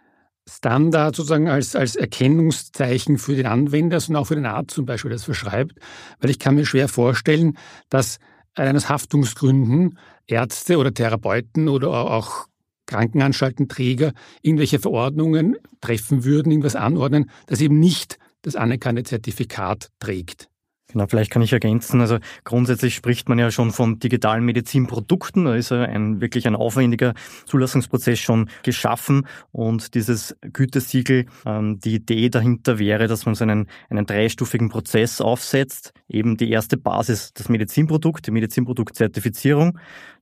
Standard 0.49 1.17
sozusagen 1.17 1.49
als, 1.49 1.75
als 1.75 1.97
Erkennungszeichen 1.97 3.19
für 3.19 3.35
den 3.35 3.47
Anwender, 3.47 3.99
sondern 4.01 4.23
auch 4.23 4.27
für 4.29 4.37
den 4.37 4.47
Arzt 4.47 4.73
zum 4.73 4.87
Beispiel, 4.87 5.11
das 5.11 5.25
verschreibt. 5.25 5.79
Weil 6.21 6.31
ich 6.31 6.39
kann 6.39 6.55
mir 6.55 6.67
schwer 6.67 6.89
vorstellen, 6.89 7.59
dass 7.89 8.19
aus 8.55 8.89
Haftungsgründen 8.89 9.99
Ärzte 10.27 10.79
oder 10.79 10.95
Therapeuten 10.95 11.69
oder 11.69 11.91
auch 11.91 12.47
Krankenanstaltenträger 12.87 14.13
irgendwelche 14.43 14.79
Verordnungen 14.79 15.57
treffen 15.81 16.25
würden, 16.25 16.53
irgendwas 16.53 16.77
anordnen, 16.77 17.31
das 17.47 17.61
eben 17.61 17.79
nicht 17.79 18.19
das 18.43 18.57
anerkannte 18.57 19.03
Zertifikat 19.03 19.91
trägt. 19.99 20.49
Genau, 20.97 21.09
vielleicht 21.09 21.31
kann 21.31 21.43
ich 21.43 21.53
ergänzen. 21.53 22.01
Also 22.01 22.17
grundsätzlich 22.45 22.95
spricht 22.95 23.29
man 23.29 23.39
ja 23.39 23.51
schon 23.51 23.71
von 23.71 23.99
digitalen 23.99 24.43
Medizinprodukten. 24.47 25.45
Da 25.45 25.55
ist 25.55 25.71
ja 25.71 25.83
ein, 25.83 26.23
wirklich 26.23 26.47
ein 26.47 26.57
aufwendiger 26.57 27.13
Zulassungsprozess 27.45 28.19
schon 28.19 28.49
geschaffen. 28.63 29.27
Und 29.53 29.95
dieses 29.95 30.35
Gütesiegel, 30.41 31.27
ähm, 31.45 31.81
die 31.81 31.97
Idee 31.97 32.31
dahinter 32.31 32.79
wäre, 32.79 33.09
dass 33.09 33.27
man 33.27 33.35
so 33.35 33.45
einen, 33.45 33.67
einen 33.91 34.07
dreistufigen 34.07 34.71
Prozess 34.71 35.21
aufsetzt. 35.21 35.93
Eben 36.09 36.39
die 36.39 36.51
erste 36.51 36.79
Basis, 36.79 37.35
das 37.35 37.51
Medizinprodukt, 37.51 38.27
die 38.27 38.31
Medizinproduktzertifizierung. 38.31 39.79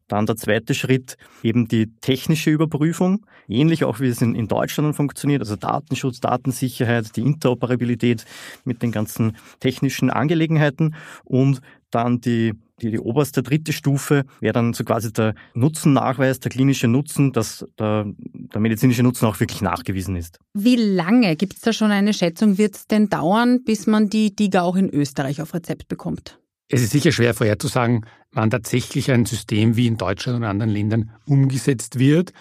Dann 0.08 0.26
der 0.26 0.36
zweite 0.36 0.74
Schritt, 0.74 1.16
eben 1.42 1.66
die 1.66 1.92
technische 2.00 2.50
Überprüfung, 2.50 3.24
ähnlich 3.48 3.84
auch 3.84 4.00
wie 4.00 4.08
es 4.08 4.20
in, 4.20 4.34
in 4.34 4.48
Deutschland 4.48 4.94
funktioniert, 4.94 5.40
also 5.40 5.56
Datenschutz, 5.56 6.20
Datensicherheit, 6.20 7.16
die 7.16 7.22
Interoperabilität 7.22 8.24
mit 8.64 8.82
den 8.82 8.92
ganzen 8.92 9.36
technischen 9.60 10.10
Angelegenheiten 10.10 10.94
und 11.24 11.60
dann 11.90 12.20
die, 12.20 12.52
die, 12.82 12.90
die 12.90 12.98
oberste, 12.98 13.42
dritte 13.42 13.72
Stufe 13.72 14.24
wäre 14.40 14.52
dann 14.52 14.72
so 14.72 14.84
quasi 14.84 15.12
der 15.12 15.34
Nutzennachweis, 15.54 16.40
der 16.40 16.50
klinische 16.50 16.88
Nutzen, 16.88 17.32
dass 17.32 17.64
der, 17.78 18.06
der 18.16 18.60
medizinische 18.60 19.02
Nutzen 19.02 19.26
auch 19.26 19.38
wirklich 19.38 19.62
nachgewiesen 19.62 20.16
ist. 20.16 20.38
Wie 20.54 20.76
lange, 20.76 21.36
gibt 21.36 21.54
es 21.54 21.60
da 21.60 21.72
schon 21.72 21.92
eine 21.92 22.12
Schätzung, 22.12 22.58
wird 22.58 22.74
es 22.74 22.86
denn 22.86 23.08
dauern, 23.08 23.62
bis 23.64 23.86
man 23.86 24.10
die 24.10 24.34
DIGA 24.34 24.62
auch 24.62 24.76
in 24.76 24.90
Österreich 24.90 25.40
auf 25.40 25.54
Rezept 25.54 25.88
bekommt? 25.88 26.38
Es 26.68 26.82
ist 26.82 26.90
sicher 26.90 27.12
schwer 27.12 27.34
vorherzusagen, 27.34 28.06
wann 28.32 28.50
tatsächlich 28.50 29.10
ein 29.10 29.26
System 29.26 29.76
wie 29.76 29.86
in 29.86 29.96
Deutschland 29.96 30.38
und 30.38 30.44
anderen 30.44 30.70
Ländern 30.70 31.10
umgesetzt 31.26 31.98
wird. 31.98 32.32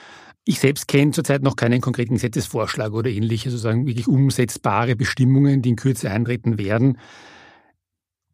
Ich 0.46 0.60
selbst 0.60 0.88
kenne 0.88 1.12
zurzeit 1.12 1.42
noch 1.42 1.56
keinen 1.56 1.82
konkreten 1.82 2.15
Gesetzesvorschlag 2.15 2.94
oder 2.94 3.10
ähnliche, 3.10 3.50
sozusagen 3.50 3.86
wirklich 3.86 4.08
umsetzbare 4.08 4.96
Bestimmungen, 4.96 5.62
die 5.62 5.70
in 5.70 5.75
Kürze 5.75 6.10
eintreten 6.10 6.58
werden. 6.58 6.98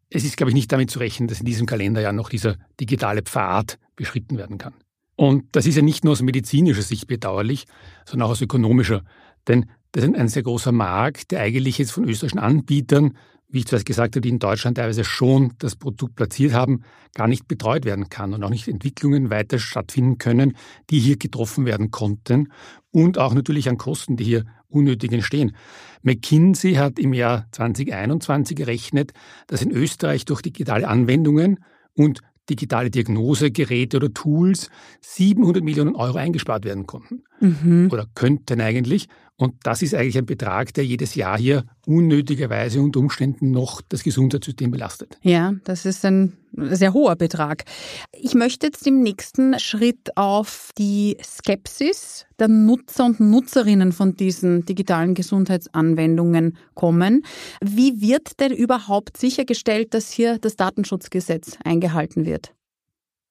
Es 0.10 0.24
ist, 0.24 0.38
glaube 0.38 0.50
ich, 0.50 0.56
nicht 0.56 0.72
damit 0.72 0.90
zu 0.90 1.00
rechnen, 1.00 1.28
dass 1.28 1.40
in 1.40 1.46
diesem 1.46 1.68
Kalenderjahr 1.68 2.14
noch 2.14 2.30
dieser 2.30 2.58
digitale 2.80 3.22
Pfad 3.22 3.78
beschritten 3.96 4.38
werden 4.38 4.58
kann. 4.58 4.74
Und 5.16 5.46
das 5.52 5.66
ist 5.66 5.76
ja 5.76 5.82
nicht 5.82 6.04
nur 6.04 6.14
aus 6.14 6.22
medizinischer 6.22 6.82
Sicht 6.82 7.06
bedauerlich, 7.06 7.66
sondern 8.06 8.28
auch 8.28 8.32
aus 8.32 8.42
ökonomischer. 8.42 9.04
Denn 9.48 9.70
das 9.92 10.04
ist 10.04 10.16
ein 10.16 10.28
sehr 10.30 10.44
großer 10.44 10.72
Markt, 10.72 11.32
der 11.32 11.42
eigentlich 11.42 11.78
jetzt 11.78 11.92
von 11.92 12.08
österreichischen 12.08 12.40
Anbietern 12.40 13.18
wie 13.50 13.60
ich 13.60 13.66
zuerst 13.66 13.86
gesagt 13.86 14.16
habe, 14.16 14.22
die 14.22 14.30
in 14.30 14.40
Deutschland 14.40 14.78
teilweise 14.78 15.04
schon 15.04 15.54
das 15.58 15.76
Produkt 15.76 16.16
platziert 16.16 16.54
haben, 16.54 16.84
gar 17.16 17.28
nicht 17.28 17.48
betreut 17.48 17.84
werden 17.84 18.10
kann 18.10 18.34
und 18.34 18.44
auch 18.44 18.50
nicht 18.50 18.68
Entwicklungen 18.68 19.30
weiter 19.32 19.58
stattfinden 19.58 20.20
können, 20.20 20.56
die 20.90 21.00
hier 21.00 21.18
getroffen 21.18 21.66
werden 21.66 21.90
konnten 21.90 22.50
und 22.92 23.18
auch 23.18 23.34
natürlich 23.34 23.68
an 23.68 23.78
Kosten, 23.78 24.18
die 24.18 24.24
hier 24.24 24.46
unnötig 24.68 25.12
entstehen. 25.12 25.56
McKinsey 26.04 26.76
hat 26.76 27.00
im 27.00 27.14
Jahr 27.14 27.48
2021 27.52 28.56
gerechnet, 28.56 29.14
dass 29.48 29.64
in 29.64 29.72
Österreich 29.72 30.26
durch 30.26 30.42
digitale 30.42 30.88
Anwendungen 30.88 31.60
und 31.94 32.22
digitale 32.50 32.90
Diagnosegeräte 32.90 33.98
oder 33.98 34.14
Tools 34.14 34.70
700 35.02 35.64
Millionen 35.64 35.96
Euro 35.96 36.18
eingespart 36.18 36.66
werden 36.66 36.88
konnten. 36.88 37.24
Mhm. 37.40 37.90
Oder 37.92 38.06
könnten 38.16 38.62
eigentlich. 38.62 39.08
Und 39.40 39.56
das 39.64 39.82
ist 39.82 39.96
eigentlich 39.96 40.18
ein 40.18 40.26
Betrag, 40.26 40.74
der 40.74 40.86
jedes 40.86 41.16
Jahr 41.16 41.38
hier 41.38 41.64
unnötigerweise 41.86 42.82
unter 42.82 43.00
Umständen 43.00 43.52
noch 43.52 43.82
das 43.82 44.04
Gesundheitssystem 44.04 44.70
belastet. 44.70 45.18
Ja, 45.22 45.54
das 45.64 45.86
ist 45.86 46.04
ein 46.04 46.34
sehr 46.52 46.94
hoher 46.94 47.16
Betrag. 47.16 47.64
Ich 48.12 48.34
möchte 48.34 48.68
jetzt 48.68 48.86
im 48.86 49.02
nächsten 49.02 49.58
Schritt 49.58 50.18
auf 50.18 50.72
die 50.78 51.16
Skepsis 51.24 52.26
der 52.38 52.50
Nutzer 52.50 53.06
und 53.06 53.22
Nutzerinnen 53.22 53.94
von 53.94 54.16
diesen 54.16 54.66
digitalen 54.66 55.14
Gesundheitsanwendungen 55.14 56.58
kommen. 56.74 57.24
Wie 57.64 58.02
wird 58.02 58.42
denn 58.42 58.52
überhaupt 58.52 59.16
sichergestellt, 59.16 59.94
dass 59.94 60.12
hier 60.12 60.38
das 60.38 60.58
Datenschutzgesetz 60.58 61.58
eingehalten 61.64 62.26
wird? 62.26 62.54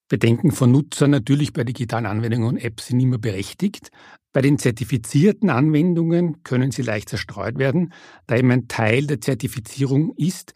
Bedenken 0.09 0.53
von 0.53 0.73
Nutzern 0.73 1.11
natürlich 1.11 1.53
bei 1.53 1.65
digitalen 1.65 2.07
Anwendungen 2.07 2.49
und 2.49 2.57
Apps 2.59 2.87
sind 2.87 3.01
immer 3.01 3.19
berechtigt. 3.19 3.91
Bei 4.33 4.41
den 4.41 4.59
zertifizierten 4.59 5.51
Anwendungen 5.51 6.43
können 6.45 6.71
sie 6.71 6.83
leicht 6.83 7.09
zerstreut 7.09 7.59
werden, 7.59 7.93
da 8.27 8.37
eben 8.37 8.51
ein 8.51 8.69
Teil 8.69 9.07
der 9.07 9.21
Zertifizierung 9.21 10.15
ist 10.17 10.55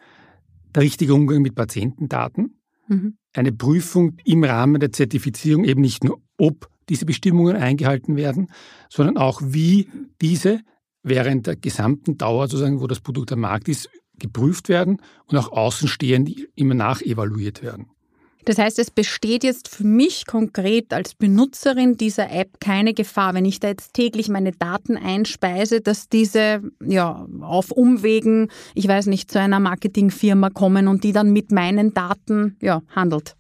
der 0.75 0.83
richtige 0.83 1.15
Umgang 1.15 1.43
mit 1.43 1.55
Patientendaten. 1.55 2.59
Mhm. 2.89 3.17
Eine 3.35 3.53
Prüfung 3.53 4.17
im 4.25 4.45
Rahmen 4.45 4.81
der 4.81 4.93
Zertifizierung 4.93 5.65
eben 5.65 5.81
nicht 5.81 6.05
nur, 6.05 6.21
ob 6.39 6.69
diese 6.89 7.07
Bestimmungen 7.07 7.57
eingehalten 7.57 8.17
werden, 8.17 8.49
sondern 8.89 9.17
auch 9.17 9.41
wie 9.45 9.89
diese 10.21 10.61
während 11.03 11.47
der 11.47 11.57
gesamten 11.57 12.17
Dauer, 12.17 12.49
sozusagen, 12.49 12.81
wo 12.81 12.87
das 12.87 13.01
Produkt 13.01 13.33
am 13.33 13.41
Markt 13.41 13.69
ist, 13.69 13.89
geprüft 14.19 14.69
werden 14.69 14.99
und 15.27 15.37
auch 15.37 15.51
außenstehend 15.51 16.31
immer 16.55 16.75
nachevaluiert 16.75 17.63
werden. 17.63 17.87
Das 18.45 18.59
heißt, 18.59 18.79
es 18.79 18.91
besteht 18.91 19.45
jetzt 19.45 19.69
für 19.69 19.85
mich 19.85 20.27
konkret 20.27 20.93
als 20.93 21.15
Benutzerin 21.15 21.97
dieser 21.97 22.31
App 22.31 22.61
keine 22.61 22.93
Gefahr, 22.93 23.35
wenn 23.35 23.45
ich 23.45 23.61
da 23.61 23.69
jetzt 23.69 23.95
täglich 23.95 24.29
meine 24.29 24.53
Daten 24.53 24.97
einspeise, 24.97 25.81
dass 25.81 26.09
diese 26.09 26.63
ja 26.85 27.27
auf 27.41 27.71
Umwegen, 27.71 28.49
ich 28.75 28.89
weiß 28.89 29.07
nicht, 29.07 29.31
zu 29.31 29.39
einer 29.39 29.61
Marketingfirma 29.61 30.51
kommen 30.51 30.89
und 30.89 31.05
die 31.05 31.13
dann 31.13 31.33
mit 31.33 31.53
meinen 31.53 31.95
Daten 31.95 32.57
ja 32.61 32.83
handelt. 32.95 33.37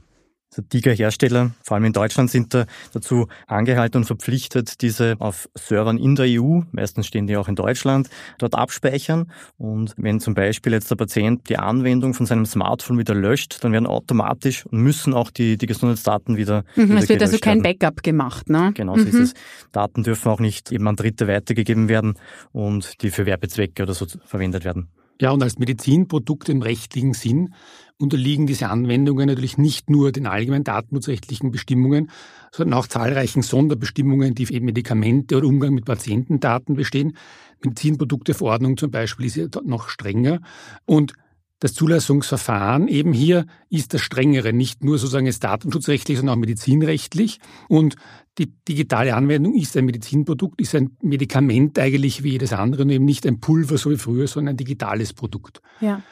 Die 0.56 0.80
Hersteller, 0.80 1.52
vor 1.62 1.76
allem 1.76 1.86
in 1.86 1.92
Deutschland, 1.92 2.30
sind 2.30 2.52
da 2.52 2.66
dazu 2.92 3.26
angehalten 3.46 3.98
und 3.98 4.04
verpflichtet, 4.04 4.82
diese 4.82 5.16
auf 5.18 5.48
Servern 5.54 5.96
in 5.96 6.14
der 6.14 6.26
EU, 6.28 6.60
meistens 6.72 7.06
stehen 7.06 7.26
die 7.26 7.36
auch 7.36 7.48
in 7.48 7.54
Deutschland, 7.54 8.10
dort 8.38 8.54
abspeichern. 8.54 9.32
Und 9.56 9.94
wenn 9.96 10.20
zum 10.20 10.34
Beispiel 10.34 10.72
jetzt 10.72 10.90
der 10.90 10.96
Patient 10.96 11.48
die 11.48 11.56
Anwendung 11.56 12.12
von 12.12 12.26
seinem 12.26 12.44
Smartphone 12.44 12.98
wieder 12.98 13.14
löscht, 13.14 13.64
dann 13.64 13.72
werden 13.72 13.86
automatisch 13.86 14.66
und 14.66 14.80
müssen 14.80 15.14
auch 15.14 15.30
die, 15.30 15.56
die 15.56 15.66
Gesundheitsdaten 15.66 16.36
wieder. 16.36 16.64
Mhm, 16.76 16.90
wieder 16.90 16.98
es 16.98 17.08
wird 17.08 17.22
also 17.22 17.38
kein 17.38 17.64
werden. 17.64 17.78
Backup 17.78 18.02
gemacht, 18.02 18.50
ne? 18.50 18.72
Genau, 18.74 18.96
so 18.96 19.02
mhm. 19.02 19.08
ist 19.08 19.14
es. 19.14 19.34
Daten 19.72 20.02
dürfen 20.02 20.28
auch 20.28 20.40
nicht 20.40 20.70
eben 20.70 20.86
an 20.86 20.96
Dritte 20.96 21.28
weitergegeben 21.28 21.88
werden 21.88 22.14
und 22.52 23.02
die 23.02 23.10
für 23.10 23.24
Werbezwecke 23.24 23.82
oder 23.82 23.94
so 23.94 24.06
verwendet 24.26 24.64
werden. 24.64 24.88
Ja, 25.20 25.30
und 25.30 25.42
als 25.42 25.56
Medizinprodukt 25.56 26.48
im 26.48 26.62
rechtlichen 26.62 27.12
Sinn 27.12 27.54
unterliegen 28.02 28.46
diese 28.46 28.68
Anwendungen 28.68 29.28
natürlich 29.28 29.56
nicht 29.56 29.88
nur 29.88 30.12
den 30.12 30.26
allgemeinen 30.26 30.64
datenschutzrechtlichen 30.64 31.50
Bestimmungen, 31.50 32.10
sondern 32.50 32.78
auch 32.78 32.86
zahlreichen 32.86 33.42
Sonderbestimmungen, 33.42 34.34
die 34.34 34.46
für 34.46 34.60
Medikamente 34.60 35.36
oder 35.36 35.46
Umgang 35.46 35.72
mit 35.72 35.84
Patientendaten 35.84 36.74
bestehen. 36.74 37.16
Medizinprodukteverordnung 37.62 38.76
zum 38.76 38.90
Beispiel 38.90 39.26
ist 39.26 39.36
ja 39.36 39.46
noch 39.64 39.88
strenger. 39.88 40.40
Und 40.84 41.14
das 41.60 41.74
Zulassungsverfahren 41.74 42.88
eben 42.88 43.12
hier 43.12 43.46
ist 43.70 43.94
das 43.94 44.00
strengere, 44.00 44.52
nicht 44.52 44.82
nur 44.82 44.98
sozusagen 44.98 45.26
jetzt 45.26 45.44
datenschutzrechtlich, 45.44 46.18
sondern 46.18 46.34
auch 46.34 46.40
medizinrechtlich. 46.40 47.38
Und 47.68 47.94
die 48.38 48.52
digitale 48.68 49.14
Anwendung 49.14 49.54
ist 49.54 49.76
ein 49.76 49.84
Medizinprodukt, 49.84 50.60
ist 50.60 50.74
ein 50.74 50.96
Medikament 51.02 51.78
eigentlich 51.78 52.24
wie 52.24 52.32
jedes 52.32 52.52
andere 52.52 52.82
und 52.82 52.90
eben 52.90 53.04
nicht 53.04 53.24
ein 53.28 53.38
Pulver 53.38 53.78
so 53.78 53.92
wie 53.92 53.96
früher, 53.96 54.26
sondern 54.26 54.54
ein 54.54 54.56
digitales 54.56 55.12
Produkt. 55.12 55.62
Ja. 55.80 56.02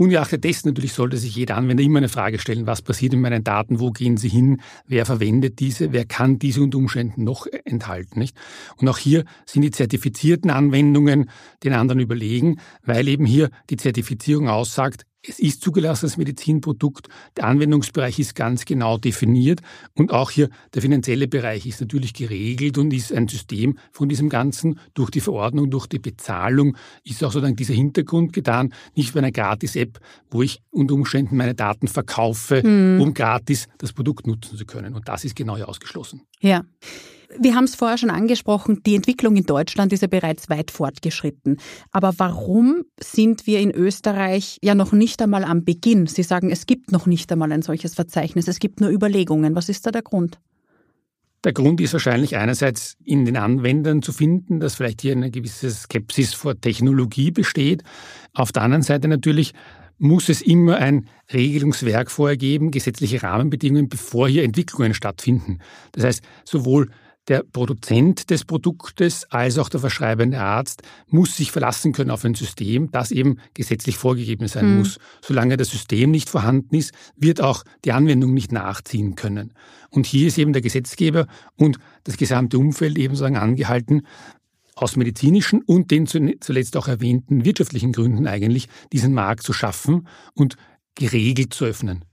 Ungeachtet 0.00 0.44
dessen 0.44 0.68
natürlich 0.68 0.94
sollte 0.94 1.18
sich 1.18 1.36
jeder 1.36 1.58
Anwender 1.58 1.82
immer 1.82 1.98
eine 1.98 2.08
Frage 2.08 2.38
stellen, 2.38 2.66
was 2.66 2.80
passiert 2.80 3.12
mit 3.12 3.20
meinen 3.20 3.44
Daten, 3.44 3.80
wo 3.80 3.90
gehen 3.90 4.16
sie 4.16 4.30
hin, 4.30 4.62
wer 4.86 5.04
verwendet 5.04 5.60
diese, 5.60 5.92
wer 5.92 6.06
kann 6.06 6.38
diese 6.38 6.62
unter 6.62 6.78
Umständen 6.78 7.22
noch 7.22 7.46
enthalten. 7.66 8.18
Nicht? 8.18 8.34
Und 8.78 8.88
auch 8.88 8.96
hier 8.96 9.26
sind 9.44 9.60
die 9.60 9.70
zertifizierten 9.70 10.50
Anwendungen 10.50 11.28
den 11.64 11.74
anderen 11.74 12.00
überlegen, 12.00 12.60
weil 12.82 13.08
eben 13.08 13.26
hier 13.26 13.50
die 13.68 13.76
Zertifizierung 13.76 14.48
aussagt, 14.48 15.04
es 15.26 15.38
ist 15.38 15.62
zugelassenes 15.62 16.16
Medizinprodukt, 16.16 17.08
der 17.36 17.44
Anwendungsbereich 17.44 18.18
ist 18.18 18.34
ganz 18.34 18.64
genau 18.64 18.98
definiert 18.98 19.60
und 19.94 20.12
auch 20.12 20.30
hier 20.30 20.48
der 20.74 20.82
finanzielle 20.82 21.28
Bereich 21.28 21.66
ist 21.66 21.80
natürlich 21.80 22.14
geregelt 22.14 22.78
und 22.78 22.92
ist 22.92 23.12
ein 23.12 23.28
System 23.28 23.78
von 23.92 24.08
diesem 24.08 24.28
Ganzen. 24.28 24.78
Durch 24.94 25.10
die 25.10 25.20
Verordnung, 25.20 25.70
durch 25.70 25.86
die 25.86 25.98
Bezahlung 25.98 26.76
ist 27.04 27.22
auch 27.22 27.32
sozusagen 27.32 27.56
dieser 27.56 27.74
Hintergrund 27.74 28.32
getan, 28.32 28.72
nicht 28.94 29.12
bei 29.12 29.20
einer 29.20 29.32
Gratis-App, 29.32 30.00
wo 30.30 30.42
ich 30.42 30.62
unter 30.70 30.94
Umständen 30.94 31.36
meine 31.36 31.54
Daten 31.54 31.88
verkaufe, 31.88 32.62
hm. 32.62 33.00
um 33.00 33.14
gratis 33.14 33.68
das 33.78 33.92
Produkt 33.92 34.26
nutzen 34.26 34.56
zu 34.56 34.64
können. 34.64 34.94
Und 34.94 35.08
das 35.08 35.24
ist 35.24 35.36
genau 35.36 35.56
hier 35.56 35.68
ausgeschlossen. 35.68 36.22
Ja. 36.40 36.64
Wir 37.38 37.54
haben 37.54 37.64
es 37.64 37.76
vorher 37.76 37.96
schon 37.96 38.10
angesprochen, 38.10 38.82
die 38.84 38.96
Entwicklung 38.96 39.36
in 39.36 39.44
Deutschland 39.44 39.92
ist 39.92 40.00
ja 40.00 40.08
bereits 40.08 40.48
weit 40.50 40.70
fortgeschritten. 40.70 41.58
Aber 41.92 42.12
warum 42.16 42.82
sind 42.98 43.46
wir 43.46 43.60
in 43.60 43.70
Österreich 43.70 44.58
ja 44.62 44.74
noch 44.74 44.92
nicht 44.92 45.22
einmal 45.22 45.44
am 45.44 45.64
Beginn? 45.64 46.06
Sie 46.06 46.24
sagen, 46.24 46.50
es 46.50 46.66
gibt 46.66 46.90
noch 46.90 47.06
nicht 47.06 47.30
einmal 47.30 47.52
ein 47.52 47.62
solches 47.62 47.94
Verzeichnis, 47.94 48.48
es 48.48 48.58
gibt 48.58 48.80
nur 48.80 48.90
Überlegungen. 48.90 49.54
Was 49.54 49.68
ist 49.68 49.86
da 49.86 49.92
der 49.92 50.02
Grund? 50.02 50.40
Der 51.44 51.52
Grund 51.52 51.80
ist 51.80 51.94
wahrscheinlich 51.94 52.36
einerseits 52.36 52.96
in 53.02 53.24
den 53.24 53.36
Anwendern 53.36 54.02
zu 54.02 54.12
finden, 54.12 54.60
dass 54.60 54.74
vielleicht 54.74 55.00
hier 55.00 55.12
eine 55.12 55.30
gewisse 55.30 55.70
Skepsis 55.70 56.34
vor 56.34 56.60
Technologie 56.60 57.30
besteht. 57.30 57.82
Auf 58.34 58.52
der 58.52 58.62
anderen 58.62 58.82
Seite 58.82 59.08
natürlich 59.08 59.54
muss 59.96 60.28
es 60.28 60.42
immer 60.42 60.76
ein 60.76 61.08
Regelungswerk 61.32 62.10
vorgeben, 62.10 62.70
gesetzliche 62.70 63.22
Rahmenbedingungen, 63.22 63.88
bevor 63.88 64.28
hier 64.28 64.44
Entwicklungen 64.44 64.94
stattfinden. 64.94 65.58
Das 65.92 66.04
heißt, 66.04 66.22
sowohl 66.44 66.90
der 67.30 67.44
Produzent 67.44 68.28
des 68.28 68.44
Produktes 68.44 69.24
als 69.30 69.56
auch 69.56 69.68
der 69.68 69.78
verschreibende 69.78 70.40
Arzt 70.40 70.82
muss 71.06 71.36
sich 71.36 71.52
verlassen 71.52 71.92
können 71.92 72.10
auf 72.10 72.24
ein 72.24 72.34
System, 72.34 72.90
das 72.90 73.12
eben 73.12 73.38
gesetzlich 73.54 73.96
vorgegeben 73.96 74.48
sein 74.48 74.72
mhm. 74.72 74.78
muss. 74.78 74.98
Solange 75.22 75.56
das 75.56 75.70
System 75.70 76.10
nicht 76.10 76.28
vorhanden 76.28 76.74
ist, 76.74 76.92
wird 77.16 77.40
auch 77.40 77.64
die 77.84 77.92
Anwendung 77.92 78.34
nicht 78.34 78.50
nachziehen 78.50 79.14
können. 79.14 79.54
Und 79.90 80.06
hier 80.06 80.26
ist 80.26 80.38
eben 80.38 80.52
der 80.52 80.60
Gesetzgeber 80.60 81.28
und 81.56 81.78
das 82.02 82.16
gesamte 82.16 82.58
Umfeld 82.58 82.98
eben 82.98 83.14
sozusagen 83.14 83.36
angehalten, 83.36 84.02
aus 84.74 84.96
medizinischen 84.96 85.62
und 85.62 85.90
den 85.90 86.06
zuletzt 86.06 86.76
auch 86.76 86.88
erwähnten 86.88 87.44
wirtschaftlichen 87.44 87.92
Gründen 87.92 88.26
eigentlich 88.26 88.68
diesen 88.92 89.14
Markt 89.14 89.44
zu 89.44 89.52
schaffen 89.52 90.08
und 90.34 90.56
geregelt 90.94 91.54
zu 91.54 91.66
öffnen. 91.66 92.04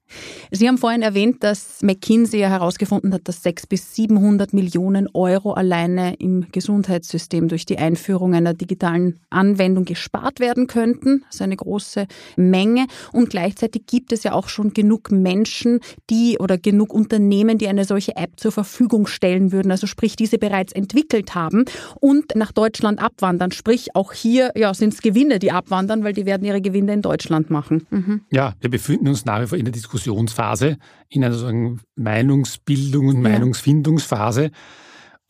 Sie 0.51 0.67
haben 0.67 0.77
vorhin 0.77 1.01
erwähnt, 1.01 1.43
dass 1.43 1.81
McKinsey 1.81 2.39
ja 2.39 2.49
herausgefunden 2.49 3.13
hat, 3.13 3.27
dass 3.27 3.43
600 3.43 3.69
bis 3.69 3.95
700 3.95 4.53
Millionen 4.53 5.09
Euro 5.13 5.53
alleine 5.53 6.15
im 6.15 6.48
Gesundheitssystem 6.51 7.48
durch 7.48 7.65
die 7.65 7.77
Einführung 7.77 8.33
einer 8.33 8.53
digitalen 8.53 9.20
Anwendung 9.29 9.85
gespart 9.85 10.39
werden 10.39 10.67
könnten. 10.67 11.24
Das 11.25 11.35
ist 11.35 11.41
eine 11.41 11.57
große 11.57 12.07
Menge. 12.35 12.87
Und 13.11 13.29
gleichzeitig 13.29 13.85
gibt 13.87 14.11
es 14.13 14.24
ja 14.24 14.33
auch 14.33 14.50
schon 14.50 14.74
genug 14.74 15.11
Menschen, 15.11 15.79
die 16.09 16.37
oder 16.39 16.57
genug 16.57 16.93
Unternehmen, 16.93 17.57
die 17.57 17.67
eine 17.67 17.85
solche 17.85 18.15
App 18.15 18.31
zur 18.37 18.51
Verfügung 18.51 19.07
stellen 19.07 19.51
würden, 19.51 19.72
also 19.72 19.87
sprich, 19.87 20.15
diese 20.15 20.37
bereits 20.37 20.72
entwickelt 20.74 21.35
haben 21.35 21.65
und 22.00 22.35
nach 22.35 22.51
Deutschland 22.51 23.01
abwandern. 23.01 23.51
Sprich, 23.51 23.96
auch 23.96 24.13
hier 24.13 24.51
ja, 24.55 24.74
sind 24.74 24.93
es 24.93 25.01
Gewinne, 25.01 25.39
die 25.39 25.51
abwandern, 25.51 26.03
weil 26.03 26.13
die 26.13 26.25
werden 26.25 26.46
ihre 26.46 26.61
Gewinne 26.61 26.93
in 26.93 27.01
Deutschland 27.01 27.50
machen. 27.50 27.85
Mhm. 27.89 28.22
Ja, 28.31 28.53
wir 28.61 28.70
befinden 28.70 29.07
uns 29.07 29.25
nach 29.25 29.41
wie 29.41 29.48
vor 29.48 29.57
in 29.57 29.65
der 29.65 29.74
Diskussion 29.74 29.97
Diskussionsphase, 29.98 30.77
in 31.10 31.24
einer 31.24 31.33
sozusagen 31.33 31.79
Meinungsbildung 31.96 33.07
und 33.07 33.16
ja. 33.16 33.29
Meinungsfindungsphase. 33.29 34.51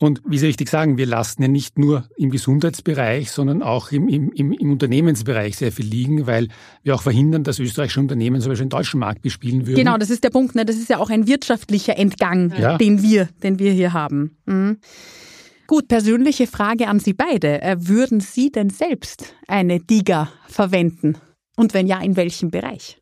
Und 0.00 0.22
wie 0.24 0.38
Sie 0.38 0.46
richtig 0.46 0.68
sagen, 0.68 0.96
wir 0.96 1.06
lassen 1.06 1.42
ja 1.42 1.48
nicht 1.48 1.76
nur 1.76 2.08
im 2.16 2.30
Gesundheitsbereich, 2.30 3.32
sondern 3.32 3.64
auch 3.64 3.90
im, 3.90 4.08
im, 4.08 4.30
im 4.30 4.70
Unternehmensbereich 4.70 5.56
sehr 5.56 5.72
viel 5.72 5.86
liegen, 5.86 6.28
weil 6.28 6.48
wir 6.84 6.94
auch 6.94 7.02
verhindern, 7.02 7.42
dass 7.42 7.58
österreichische 7.58 7.98
Unternehmen 7.98 8.40
zum 8.40 8.50
Beispiel 8.50 8.66
den 8.66 8.70
deutschen 8.70 9.00
Markt 9.00 9.22
bespielen 9.22 9.66
würden. 9.66 9.76
Genau, 9.76 9.96
das 9.96 10.10
ist 10.10 10.22
der 10.22 10.30
Punkt. 10.30 10.54
Ne? 10.54 10.64
Das 10.64 10.76
ist 10.76 10.88
ja 10.88 10.98
auch 10.98 11.10
ein 11.10 11.26
wirtschaftlicher 11.26 11.98
Entgang, 11.98 12.52
ja. 12.56 12.78
den, 12.78 13.02
wir, 13.02 13.28
den 13.42 13.58
wir 13.58 13.72
hier 13.72 13.92
haben. 13.92 14.36
Mhm. 14.46 14.78
Gut, 15.66 15.88
persönliche 15.88 16.46
Frage 16.46 16.86
an 16.86 17.00
Sie 17.00 17.12
beide. 17.12 17.60
Äh, 17.60 17.76
würden 17.80 18.20
Sie 18.20 18.52
denn 18.52 18.70
selbst 18.70 19.34
eine 19.48 19.80
DIGA 19.80 20.30
verwenden? 20.46 21.18
Und 21.56 21.74
wenn 21.74 21.88
ja, 21.88 22.00
in 22.00 22.16
welchem 22.16 22.52
Bereich? 22.52 23.00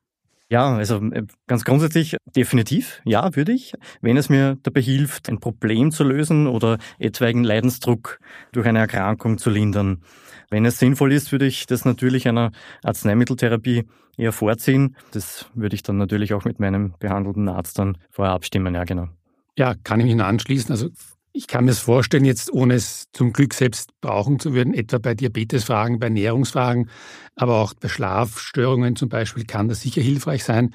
Ja, 0.49 0.77
also 0.77 0.99
äh, 1.11 1.25
ganz 1.49 1.65
grundsätzlich 1.65 2.17
definitiv, 2.37 3.01
ja, 3.05 3.35
würde 3.35 3.53
ich, 3.53 3.75
wenn 4.01 4.17
es 4.17 4.29
mir 4.29 4.57
dabei 4.63 4.81
hilft, 4.81 5.29
ein 5.29 5.41
Problem 5.41 5.91
zu 5.91 6.05
lösen 6.05 6.47
oder 6.47 6.79
etwaigen 7.01 7.43
Leidensdruck 7.43 8.21
durch 8.53 8.67
eine 8.67 8.79
Erkrankung 8.79 9.39
zu 9.39 9.51
lindern. 9.51 10.03
Wenn 10.49 10.65
es 10.65 10.79
sinnvoll 10.79 11.13
ist, 11.13 11.33
würde 11.33 11.47
ich 11.47 11.67
das 11.67 11.85
natürlich 11.85 12.29
einer 12.29 12.53
Arzneimitteltherapie 12.85 13.87
eher 14.17 14.33
vorziehen. 14.33 14.97
Das 15.11 15.51
würde 15.55 15.75
ich 15.75 15.83
dann 15.83 15.97
natürlich 15.97 16.33
auch 16.33 16.45
mit 16.45 16.61
meinem 16.61 16.95
behandelnden 17.01 17.49
Arzt 17.49 17.81
dann 17.81 17.99
vorher 18.11 18.35
abstimmen, 18.35 18.73
ja, 18.75 18.85
genau. 18.85 19.09
Ja, 19.59 19.75
kann 19.83 19.99
ich 19.99 20.07
mich 20.07 20.15
nur 20.15 20.27
anschließen. 20.27 20.71
Also 20.71 20.91
ich 21.37 21.47
kann 21.47 21.67
mir 21.67 21.73
das 21.73 21.81
vorstellen, 21.81 22.25
jetzt 22.25 22.51
ohne 22.51 22.75
es 22.75 23.09
zum 23.13 23.33
Glück 23.35 23.53
selbst 23.53 23.91
brauchen 24.01 24.39
zu 24.39 24.55
würden, 24.55 24.73
etwa 24.73 24.97
bei 24.97 25.15
Diabetesfragen, 25.15 25.99
bei 25.99 26.07
Ernährungsfragen, 26.07 26.89
aber 27.35 27.57
auch 27.57 27.75
bei 27.75 27.89
Schlafstörungen 27.89 28.97
zum 28.97 29.11
Beispiel 29.11 29.45
kann 29.45 29.69
das 29.69 29.83
sicher 29.83 30.01
hilfreich 30.01 30.45
sein. 30.45 30.75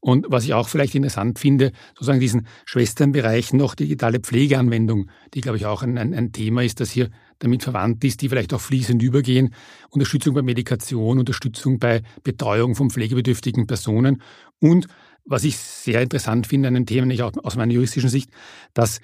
Und 0.00 0.26
was 0.28 0.44
ich 0.44 0.52
auch 0.52 0.68
vielleicht 0.68 0.94
interessant 0.94 1.38
finde, 1.38 1.72
sozusagen 1.94 2.20
diesen 2.20 2.46
Schwesternbereich 2.66 3.54
noch 3.54 3.74
digitale 3.74 4.20
Pflegeanwendung, 4.20 5.08
die 5.32 5.40
glaube 5.40 5.56
ich 5.56 5.64
auch 5.64 5.82
ein, 5.82 5.96
ein, 5.96 6.32
Thema 6.32 6.62
ist, 6.62 6.80
das 6.80 6.90
hier 6.90 7.08
damit 7.38 7.62
verwandt 7.62 8.04
ist, 8.04 8.20
die 8.20 8.28
vielleicht 8.28 8.52
auch 8.52 8.60
fließend 8.60 9.02
übergehen. 9.02 9.54
Unterstützung 9.88 10.34
bei 10.34 10.42
Medikation, 10.42 11.20
Unterstützung 11.20 11.78
bei 11.78 12.02
Betreuung 12.22 12.74
von 12.74 12.90
pflegebedürftigen 12.90 13.66
Personen 13.66 14.20
und 14.60 14.88
was 15.24 15.44
ich 15.44 15.56
sehr 15.56 16.02
interessant 16.02 16.48
finde 16.48 16.68
an 16.68 16.74
den 16.74 16.86
Themen, 16.86 17.10
ich 17.10 17.22
auch 17.22 17.32
aus 17.44 17.56
meiner 17.56 17.72
juristischen 17.72 18.10
Sicht, 18.10 18.30
dass 18.74 19.00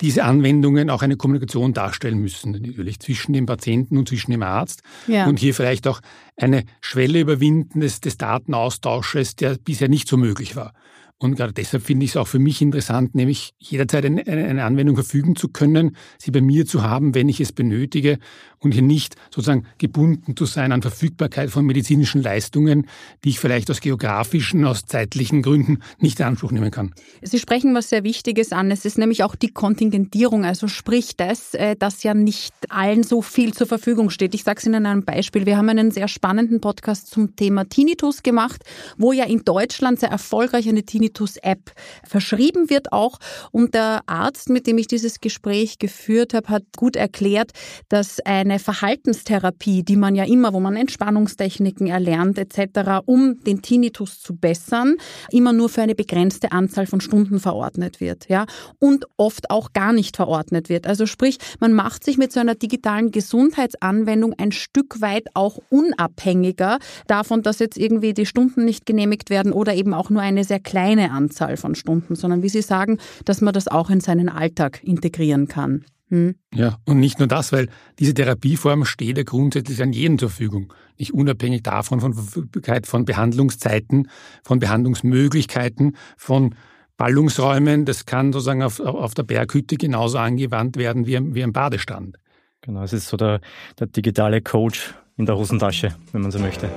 diese 0.00 0.24
Anwendungen 0.24 0.90
auch 0.90 1.02
eine 1.02 1.16
Kommunikation 1.16 1.72
darstellen 1.72 2.18
müssen, 2.18 2.52
natürlich 2.52 2.98
zwischen 2.98 3.32
dem 3.32 3.46
Patienten 3.46 3.96
und 3.96 4.08
zwischen 4.08 4.32
dem 4.32 4.42
Arzt. 4.42 4.82
Ja. 5.06 5.26
Und 5.26 5.38
hier 5.38 5.54
vielleicht 5.54 5.86
auch 5.86 6.00
eine 6.36 6.64
Schwelle 6.80 7.20
überwinden 7.20 7.80
des, 7.80 8.00
des 8.00 8.16
Datenaustausches, 8.16 9.36
der 9.36 9.56
bisher 9.56 9.88
nicht 9.88 10.08
so 10.08 10.16
möglich 10.16 10.56
war. 10.56 10.74
Und 11.18 11.36
gerade 11.36 11.52
deshalb 11.52 11.84
finde 11.84 12.04
ich 12.04 12.10
es 12.10 12.16
auch 12.16 12.26
für 12.26 12.40
mich 12.40 12.60
interessant, 12.60 13.14
nämlich 13.14 13.54
jederzeit 13.58 14.04
eine, 14.04 14.64
Anwendung 14.64 14.96
verfügen 14.96 15.36
zu 15.36 15.48
können, 15.48 15.96
sie 16.18 16.32
bei 16.32 16.40
mir 16.40 16.66
zu 16.66 16.82
haben, 16.82 17.14
wenn 17.14 17.28
ich 17.28 17.40
es 17.40 17.52
benötige 17.52 18.18
und 18.58 18.72
hier 18.72 18.82
nicht 18.82 19.14
sozusagen 19.30 19.66
gebunden 19.78 20.36
zu 20.36 20.44
sein 20.44 20.72
an 20.72 20.82
Verfügbarkeit 20.82 21.50
von 21.50 21.64
medizinischen 21.66 22.20
Leistungen, 22.20 22.88
die 23.22 23.28
ich 23.28 23.38
vielleicht 23.38 23.70
aus 23.70 23.80
geografischen, 23.80 24.64
aus 24.64 24.86
zeitlichen 24.86 25.42
Gründen 25.42 25.78
nicht 25.98 26.18
in 26.18 26.26
Anspruch 26.26 26.50
nehmen 26.50 26.72
kann. 26.72 26.92
Sie 27.22 27.38
sprechen 27.38 27.74
was 27.74 27.90
sehr 27.90 28.02
Wichtiges 28.02 28.52
an. 28.52 28.72
Es 28.72 28.84
ist 28.84 28.98
nämlich 28.98 29.22
auch 29.22 29.36
die 29.36 29.52
Kontingentierung, 29.52 30.44
also 30.44 30.66
sprich 30.66 31.16
das, 31.16 31.54
äh, 31.54 31.76
dass 31.76 32.02
ja 32.02 32.14
nicht 32.14 32.54
allen 32.70 33.04
so 33.04 33.22
viel 33.22 33.54
zur 33.54 33.68
Verfügung 33.68 34.10
steht. 34.10 34.34
Ich 34.34 34.42
sage 34.42 34.58
es 34.58 34.66
Ihnen 34.66 34.74
an 34.74 34.86
einem 34.86 35.04
Beispiel. 35.04 35.46
Wir 35.46 35.58
haben 35.58 35.68
einen 35.68 35.92
sehr 35.92 36.08
spannenden 36.08 36.60
Podcast 36.60 37.08
zum 37.08 37.36
Thema 37.36 37.68
Tinnitus 37.68 38.22
gemacht, 38.22 38.64
wo 38.98 39.12
ja 39.12 39.24
in 39.24 39.44
Deutschland 39.44 40.00
sehr 40.00 40.10
erfolgreich 40.10 40.68
eine 40.68 40.82
Tinnitus 40.82 41.03
Tinnitus-App 41.04 41.72
verschrieben 42.06 42.70
wird 42.70 42.92
auch. 42.92 43.18
Und 43.50 43.74
der 43.74 44.02
Arzt, 44.06 44.48
mit 44.48 44.66
dem 44.66 44.78
ich 44.78 44.86
dieses 44.86 45.20
Gespräch 45.20 45.78
geführt 45.78 46.34
habe, 46.34 46.48
hat 46.48 46.64
gut 46.76 46.96
erklärt, 46.96 47.52
dass 47.88 48.20
eine 48.20 48.58
Verhaltenstherapie, 48.58 49.82
die 49.82 49.96
man 49.96 50.14
ja 50.14 50.24
immer, 50.24 50.52
wo 50.52 50.60
man 50.60 50.76
Entspannungstechniken 50.76 51.86
erlernt 51.86 52.38
etc., 52.38 53.02
um 53.06 53.40
den 53.44 53.62
Tinnitus 53.62 54.20
zu 54.20 54.34
bessern, 54.34 54.96
immer 55.30 55.52
nur 55.52 55.68
für 55.68 55.82
eine 55.82 55.94
begrenzte 55.94 56.52
Anzahl 56.52 56.86
von 56.86 57.00
Stunden 57.00 57.40
verordnet 57.40 58.00
wird, 58.00 58.28
ja, 58.28 58.46
und 58.78 59.06
oft 59.16 59.50
auch 59.50 59.72
gar 59.72 59.92
nicht 59.92 60.16
verordnet 60.16 60.68
wird. 60.68 60.86
Also 60.86 61.06
sprich, 61.06 61.38
man 61.60 61.72
macht 61.72 62.04
sich 62.04 62.18
mit 62.18 62.32
so 62.32 62.40
einer 62.40 62.54
digitalen 62.54 63.10
Gesundheitsanwendung 63.10 64.34
ein 64.38 64.52
Stück 64.52 65.00
weit 65.00 65.28
auch 65.34 65.58
unabhängiger 65.70 66.78
davon, 67.06 67.42
dass 67.42 67.58
jetzt 67.58 67.78
irgendwie 67.78 68.14
die 68.14 68.26
Stunden 68.26 68.64
nicht 68.64 68.86
genehmigt 68.86 69.30
werden 69.30 69.52
oder 69.52 69.74
eben 69.74 69.94
auch 69.94 70.10
nur 70.10 70.22
eine 70.22 70.44
sehr 70.44 70.60
kleine 70.60 70.93
Anzahl 70.98 71.56
von 71.56 71.74
Stunden, 71.74 72.14
sondern 72.16 72.42
wie 72.42 72.48
Sie 72.48 72.62
sagen, 72.62 72.98
dass 73.24 73.40
man 73.40 73.54
das 73.54 73.68
auch 73.68 73.90
in 73.90 74.00
seinen 74.00 74.28
Alltag 74.28 74.82
integrieren 74.82 75.48
kann. 75.48 75.84
Hm. 76.10 76.34
Ja, 76.54 76.78
und 76.84 77.00
nicht 77.00 77.18
nur 77.18 77.28
das, 77.28 77.52
weil 77.52 77.68
diese 77.98 78.14
Therapieform 78.14 78.84
steht 78.84 79.16
ja 79.16 79.24
grundsätzlich 79.24 79.82
an 79.82 79.92
jeden 79.92 80.18
zur 80.18 80.28
Verfügung. 80.28 80.72
Nicht 80.98 81.14
unabhängig 81.14 81.62
davon 81.62 82.00
von 82.00 82.14
Verfügbarkeit 82.14 82.86
von 82.86 83.04
Behandlungszeiten, 83.04 84.08
von 84.42 84.58
Behandlungsmöglichkeiten, 84.58 85.96
von 86.16 86.54
Ballungsräumen. 86.96 87.84
Das 87.84 88.06
kann 88.06 88.32
sozusagen 88.32 88.62
auf, 88.62 88.80
auf 88.80 89.14
der 89.14 89.24
Berghütte 89.24 89.76
genauso 89.76 90.18
angewandt 90.18 90.76
werden 90.76 91.06
wie, 91.06 91.18
wie 91.34 91.40
im 91.40 91.52
Badestand. 91.52 92.16
Genau, 92.60 92.82
es 92.82 92.92
ist 92.92 93.08
so 93.08 93.16
der, 93.16 93.40
der 93.78 93.88
digitale 93.88 94.40
Coach 94.40 94.94
in 95.16 95.26
der 95.26 95.36
Hosentasche, 95.36 95.94
wenn 96.12 96.22
man 96.22 96.30
so 96.30 96.38
möchte. 96.38 96.70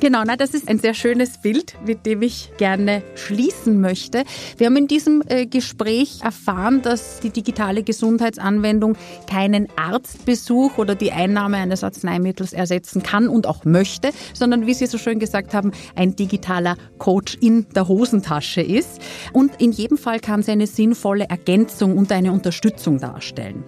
Genau, 0.00 0.22
na, 0.24 0.36
das 0.36 0.54
ist 0.54 0.68
ein 0.68 0.78
sehr 0.78 0.94
schönes 0.94 1.38
Bild, 1.38 1.74
mit 1.84 2.06
dem 2.06 2.22
ich 2.22 2.52
gerne 2.56 3.02
schließen 3.16 3.80
möchte. 3.80 4.22
Wir 4.56 4.68
haben 4.68 4.76
in 4.76 4.86
diesem 4.86 5.24
äh, 5.26 5.44
Gespräch 5.44 6.20
erfahren, 6.22 6.82
dass 6.82 7.18
die 7.18 7.30
digitale 7.30 7.82
Gesundheitsanwendung 7.82 8.96
keinen 9.28 9.66
Arztbesuch 9.74 10.78
oder 10.78 10.94
die 10.94 11.10
Einnahme 11.10 11.56
eines 11.56 11.82
Arzneimittels 11.82 12.52
ersetzen 12.52 13.02
kann 13.02 13.28
und 13.28 13.48
auch 13.48 13.64
möchte, 13.64 14.10
sondern 14.34 14.66
wie 14.68 14.74
Sie 14.74 14.86
so 14.86 14.98
schön 14.98 15.18
gesagt 15.18 15.52
haben, 15.52 15.72
ein 15.96 16.14
digitaler 16.14 16.76
Coach 16.98 17.36
in 17.40 17.66
der 17.74 17.88
Hosentasche 17.88 18.60
ist. 18.60 19.00
Und 19.32 19.60
in 19.60 19.72
jedem 19.72 19.98
Fall 19.98 20.20
kann 20.20 20.44
sie 20.44 20.52
eine 20.52 20.68
sinnvolle 20.68 21.28
Ergänzung 21.28 21.98
und 21.98 22.12
eine 22.12 22.30
Unterstützung 22.30 22.98
darstellen. 23.00 23.64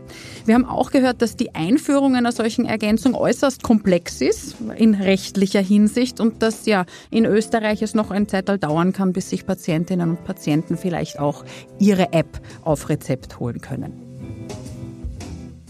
Wir 0.46 0.54
haben 0.54 0.64
auch 0.64 0.90
gehört, 0.90 1.22
dass 1.22 1.36
die 1.36 1.54
Einführung 1.54 2.16
einer 2.16 2.32
solchen 2.32 2.64
Ergänzung 2.64 3.14
äußerst 3.14 3.62
komplex 3.62 4.20
ist 4.20 4.56
in 4.76 4.94
rechtlicher 4.94 5.60
Hinsicht 5.60 6.20
und 6.20 6.42
dass 6.42 6.66
ja 6.66 6.86
in 7.10 7.24
Österreich 7.24 7.82
es 7.82 7.94
noch 7.94 8.10
ein 8.10 8.28
Zeitalter 8.28 8.68
dauern 8.68 8.92
kann, 8.92 9.12
bis 9.12 9.30
sich 9.30 9.46
Patientinnen 9.46 10.10
und 10.10 10.24
Patienten 10.24 10.76
vielleicht 10.76 11.18
auch 11.18 11.44
ihre 11.78 12.12
App 12.12 12.40
auf 12.62 12.88
Rezept 12.88 13.38
holen 13.38 13.60
können. 13.60 14.10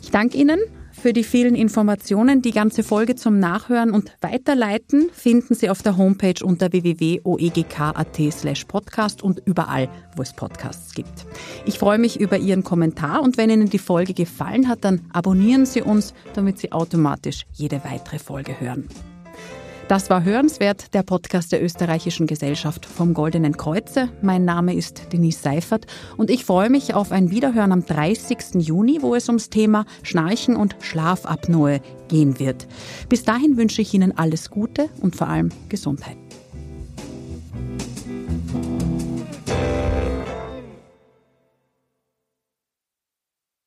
Ich 0.03 0.11
danke 0.11 0.37
Ihnen 0.37 0.61
für 1.01 1.13
die 1.13 1.25
vielen 1.25 1.55
Informationen. 1.55 2.43
Die 2.43 2.53
ganze 2.53 2.83
Folge 2.83 3.17
zum 3.17 3.39
Nachhören 3.39 3.91
und 3.91 4.13
Weiterleiten 4.21 5.11
finden 5.13 5.55
Sie 5.55 5.71
auf 5.71 5.83
der 5.83 5.97
Homepage 5.97 6.45
unter 6.45 6.71
www.oegk.at 6.73 8.21
podcast 8.69 9.23
und 9.23 9.43
überall, 9.47 9.89
wo 10.15 10.23
es 10.23 10.33
Podcasts 10.33 10.95
gibt. 10.95 11.27
Ich 11.65 11.79
freue 11.79 11.99
mich 11.99 12.21
über 12.21 12.39
Ihren 12.39 12.63
Kommentar 12.63 13.23
und 13.23 13.37
wenn 13.39 13.51
Ihnen 13.51 13.71
die 13.71 13.79
Folge 13.79 14.15
gefallen 14.15 14.69
hat, 14.69 14.85
dann 14.85 15.01
abonnieren 15.13 15.67
Sie 15.67 15.83
uns, 15.83 16.15
damit 16.35 16.59
Sie 16.59 16.71
automatisch 16.73 17.47
jede 17.53 17.83
weitere 17.85 18.19
Folge 18.19 18.61
hören. 18.61 18.89
Das 19.91 20.09
war 20.09 20.23
Hörenswert, 20.23 20.95
der 20.95 21.03
Podcast 21.03 21.51
der 21.51 21.65
Österreichischen 21.65 22.29
Gesellschaft 22.29 22.87
vom 22.87 23.13
Goldenen 23.13 23.57
Kreuze. 23.57 24.09
Mein 24.23 24.45
Name 24.45 24.73
ist 24.73 25.13
Denise 25.13 25.43
Seifert 25.43 25.89
und 26.17 26.31
ich 26.31 26.45
freue 26.45 26.71
mich 26.71 26.95
auf 26.95 27.11
ein 27.11 27.33
Wiederhören 27.33 27.73
am 27.73 27.85
30. 27.85 28.55
Juni, 28.65 29.03
wo 29.03 29.17
es 29.17 29.29
ums 29.29 29.51
Thema 29.51 29.87
Schnarchen 30.05 30.55
und 30.55 30.77
Schlafapnoe 30.79 31.81
gehen 32.07 32.39
wird. 32.39 32.69
Bis 33.09 33.25
dahin 33.25 33.57
wünsche 33.57 33.83
ich 33.83 33.93
Ihnen 33.93 34.17
alles 34.17 34.51
Gute 34.51 34.91
und 35.01 35.17
vor 35.17 35.27
allem 35.27 35.49
Gesundheit. 35.69 36.30